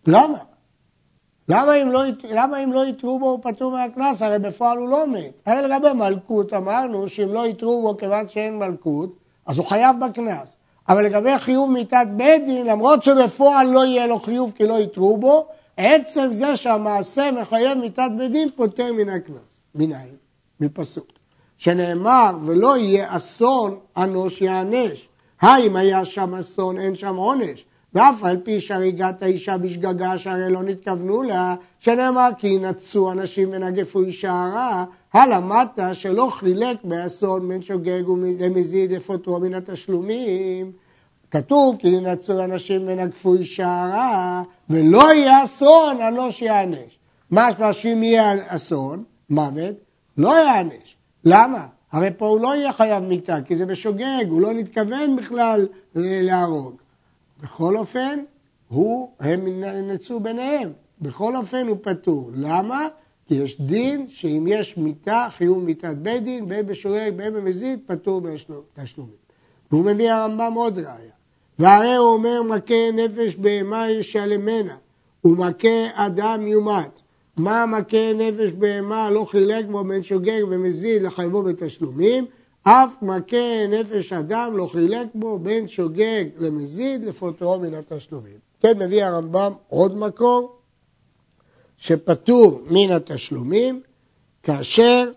למה? 0.08 0.38
למה 1.50 1.76
אם, 1.76 1.92
לא, 1.92 2.04
למה 2.24 2.64
אם 2.64 2.74
לא 2.74 2.86
יתרו 2.86 3.20
בו 3.20 3.30
הוא 3.30 3.40
פטור 3.44 3.72
מהקנס? 3.72 4.22
הרי 4.22 4.40
בפועל 4.40 4.78
הוא 4.78 4.90
לא 4.90 5.08
מת. 5.08 5.42
הרי 5.46 5.62
לגבי 5.62 5.94
מלכות 5.94 6.54
אמרנו 6.54 7.10
שאם 7.10 7.34
לא 7.34 7.48
יתרו 7.48 7.82
בו 7.82 7.98
כיוון 7.98 8.30
שאין 8.30 8.60
מלכות, 8.60 9.16
אז 9.46 9.58
הוא 9.58 9.66
חייב 9.66 9.96
בקנס. 10.06 10.56
אבל 10.90 11.06
לגבי 11.06 11.40
חיוב 11.40 11.72
מיתת 11.72 12.08
בית 12.16 12.46
דין, 12.46 12.68
למרות 12.68 13.04
שבפועל 13.04 13.68
לא 13.68 13.86
יהיה 13.86 14.08
לו 14.08 14.20
חיוב 14.20 14.54
כי 14.56 14.68
לא 14.68 14.80
יתרו 14.80 15.18
בו, 15.18 15.48
עצם 15.78 16.30
זה 16.34 16.56
שהמעשה 16.56 17.32
מחייב 17.32 17.78
מיתת 17.78 18.10
בית 18.18 18.32
דין 18.32 18.50
פוטר 18.56 18.94
מן 18.94 19.10
הקנס. 19.10 19.62
מנין? 19.76 20.16
מפסוק. 20.60 21.08
שנאמר, 21.58 22.32
ולא 22.46 22.78
יהיה 22.78 23.16
אסון, 23.16 23.80
אנוש 23.98 24.42
יענש. 24.42 25.08
האם 25.42 25.76
היה 25.76 26.06
שם 26.06 26.36
אסון, 26.36 26.78
אין 26.78 26.96
שם 26.96 27.16
עונש. 27.16 27.66
ואף 27.96 28.24
על 28.24 28.38
פי 28.44 28.62
שהריגת 28.62 29.22
האישה 29.22 29.58
בשגגה 29.58 30.18
שהרי 30.18 30.52
לא 30.52 30.64
נתכוונו 30.64 31.24
לה, 31.24 31.56
שנאמר 31.80 32.30
כי 32.38 32.48
ינצו 32.48 33.12
אנשים 33.12 33.50
ונגפו 33.52 34.02
אישה 34.02 34.32
הרע, 34.32 34.84
הלמדת 35.14 35.80
שלא 35.94 36.30
חילק 36.32 36.78
באסון 36.84 37.48
בין 37.48 37.62
שוגג 37.62 38.04
למזיד 38.40 38.92
לפוטרו 38.92 39.40
מן 39.40 39.54
התשלומים. 39.54 40.72
כתוב 41.32 41.78
כי 41.80 41.88
ינצו 41.88 42.44
אנשים 42.44 42.82
ונגפו 42.86 43.36
אישה 43.36 43.84
הרע, 43.84 44.42
ולא 44.70 45.14
יהיה 45.14 45.44
אסון, 45.44 46.02
אנוש 46.02 46.42
יענש. 46.42 47.00
מה 47.32 47.74
שאם 47.74 48.04
יהיה 48.04 48.34
אסון, 48.48 49.04
מוות, 49.30 49.76
לא 50.18 50.34
יענש. 50.46 50.96
למה? 51.26 51.68
הרי 51.92 52.10
פה 52.18 52.28
הוא 52.28 52.40
לא 52.40 52.56
יהיה 52.56 52.74
חייב 52.74 53.04
מיתה, 53.04 53.42
כי 53.42 53.56
זה 53.56 53.66
בשוגג, 53.66 54.26
הוא 54.30 54.42
לא 54.42 54.54
נתכוון 54.54 55.16
בכלל 55.16 55.68
להרוג. 55.96 56.85
בכל 57.46 57.78
אופן, 57.78 58.20
הוא, 58.68 59.12
הם 59.20 59.64
נצאו 59.88 60.20
ביניהם. 60.20 60.72
בכל 61.02 61.36
אופן 61.36 61.68
הוא 61.68 61.78
פטור. 61.82 62.32
למה? 62.34 62.88
כי 63.28 63.36
יש 63.36 63.62
דין 63.62 64.08
שאם 64.10 64.46
יש 64.48 64.78
מיתה, 64.78 65.28
חיוב 65.38 65.64
מיתת 65.64 65.96
בית 65.98 66.24
דין, 66.24 66.48
בין 66.48 66.68
בשוגג, 66.68 67.12
בין 67.16 67.34
במזיד, 67.34 67.80
פטור 67.86 68.22
בתשלומים. 68.22 69.16
והוא 69.72 69.86
מביא 69.86 70.12
הרמב"ם 70.12 70.54
עוד 70.56 70.80
ראיה. 70.80 71.12
והרי 71.60 71.96
הוא 71.96 72.08
אומר 72.08 72.44
מכה 72.44 72.92
נפש 72.94 73.36
בהמה 73.36 73.90
ישלמנה, 73.90 74.76
ומכה 75.26 75.88
אדם 75.94 76.48
יומת. 76.48 77.02
מה 77.38 77.66
מכה 77.66 78.14
נפש 78.16 78.52
בהמה 78.52 79.10
לא 79.10 79.26
חילק 79.26 79.66
בו 79.66 79.84
בין 79.84 80.04
שוגג 80.04 80.42
ומזיד 80.50 81.02
לחייבו 81.02 81.44
בתשלומים, 81.44 82.26
אף 82.68 82.96
מכה 83.02 83.68
נפש 83.70 84.14
אדם 84.14 84.58
לא 84.58 84.66
חילק 84.66 85.08
בו 85.14 85.40
בין 85.40 85.68
שוגג 85.68 86.26
למזיד 86.38 87.04
לפוטרו 87.04 87.60
מן 87.60 87.74
התשלומים. 87.74 88.38
כן 88.60 88.80
מביא 88.80 89.06
הרמב"ם 89.06 89.54
עוד 89.68 89.98
מקור 89.98 90.56
שפטור 91.78 92.62
מן 92.70 92.92
התשלומים 92.92 93.82
כאשר 94.44 95.12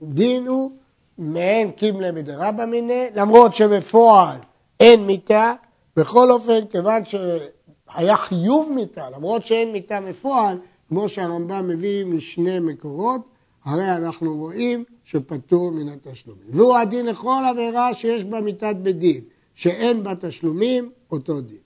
הדין 0.00 0.46
הוא 0.46 0.70
מעין 1.18 1.70
קימלה 1.70 2.12
מדרבא 2.12 2.64
מיניה, 2.64 3.06
למרות 3.14 3.54
שבפועל 3.54 4.36
אין 4.80 5.06
מיתה, 5.06 5.54
בכל 5.96 6.30
אופן 6.30 6.66
כיוון 6.66 7.02
שהיה 7.04 8.16
חיוב 8.16 8.72
מיתה, 8.74 9.10
למרות 9.10 9.44
שאין 9.44 9.72
מיתה 9.72 10.00
בפועל, 10.00 10.58
כמו 10.88 11.08
שהרמב"ם 11.08 11.68
מביא 11.68 12.04
משני 12.04 12.58
מקורות, 12.58 13.20
הרי 13.64 13.96
אנחנו 13.96 14.36
רואים 14.36 14.84
שפטור 15.04 15.70
מן 15.70 15.88
התשלומים. 15.88 16.46
והוא 16.50 16.76
הדין 16.76 17.06
לכל 17.06 17.42
עבירה 17.50 17.94
שיש 17.94 18.24
בה 18.24 18.40
מיתת 18.40 18.76
בית 18.82 18.98
דין, 18.98 19.24
שאין 19.54 20.02
בה 20.02 20.14
תשלומים, 20.20 20.90
אותו 21.10 21.40
דין. 21.40 21.58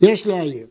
יש 0.00 0.26
להעיר 0.26 0.66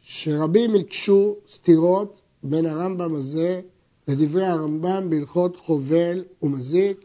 שרבים 0.00 0.74
הקשו 0.74 1.36
סתירות 1.48 2.20
בין 2.42 2.66
הרמב"ם 2.66 3.14
הזה 3.14 3.60
לדברי 4.08 4.46
הרמב"ם 4.46 5.10
בהלכות 5.10 5.56
חובל 5.56 6.24
ומזיק 6.42 7.04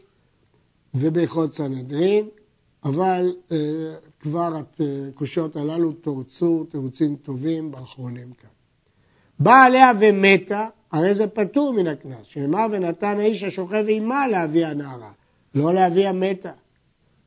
ובהלכות 0.94 1.52
סנהדרין, 1.52 2.28
אבל 2.84 3.36
אה, 3.52 3.94
כבר 4.20 4.52
הקושיות 4.56 5.56
הללו 5.56 5.92
תורצו 5.92 6.64
תירוצים 6.64 7.16
טובים 7.16 7.70
באחרונים 7.70 8.32
כאן. 8.32 8.50
באה 9.38 9.64
עליה 9.64 9.92
ומתה, 10.00 10.68
הרי 10.92 11.14
זה 11.14 11.26
פטור 11.26 11.72
מן 11.72 11.86
הקנס, 11.86 12.26
שנאמר 12.26 12.66
ונתן 12.70 13.18
האיש 13.18 13.42
השוכב 13.42 13.84
עימה 13.88 14.28
להביא 14.28 14.66
הנערה, 14.66 15.12
לא 15.54 15.74
להביא 15.74 16.08
המתה. 16.08 16.52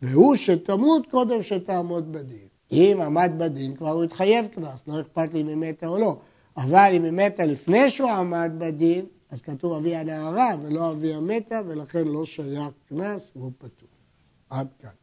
והוא 0.02 0.36
שתמות 0.36 1.08
קודם 1.12 1.44
שתעמוד 1.44 2.12
בדין. 2.12 2.48
אם 2.72 2.98
עמד 3.06 3.32
בדין, 3.38 3.76
כבר 3.76 3.90
הוא 3.90 4.04
התחייב 4.04 4.48
קנס, 4.48 4.80
לא 4.88 5.02
אכפת 5.02 5.34
לי 5.34 5.42
אם 5.42 5.48
היא 5.48 5.56
מתה 5.56 5.88
או 5.88 5.98
לא. 5.98 6.18
אבל 6.58 6.92
אם 6.94 7.04
היא 7.04 7.12
מתה 7.12 7.46
לפני 7.46 7.90
שהוא 7.90 8.10
עמד 8.10 8.52
בדין, 8.58 9.06
אז 9.32 9.42
כתוב 9.42 9.74
אבי 9.74 9.96
הנערה 9.96 10.50
ולא 10.62 10.92
אבי 10.92 11.14
המתה, 11.14 11.62
ולכן 11.68 12.08
לא 12.08 12.26
שייך 12.26 12.70
קנס 12.90 13.32
והוא 13.36 13.52
פטור. 13.58 13.90
עד 14.50 14.68
כאן. 14.82 15.01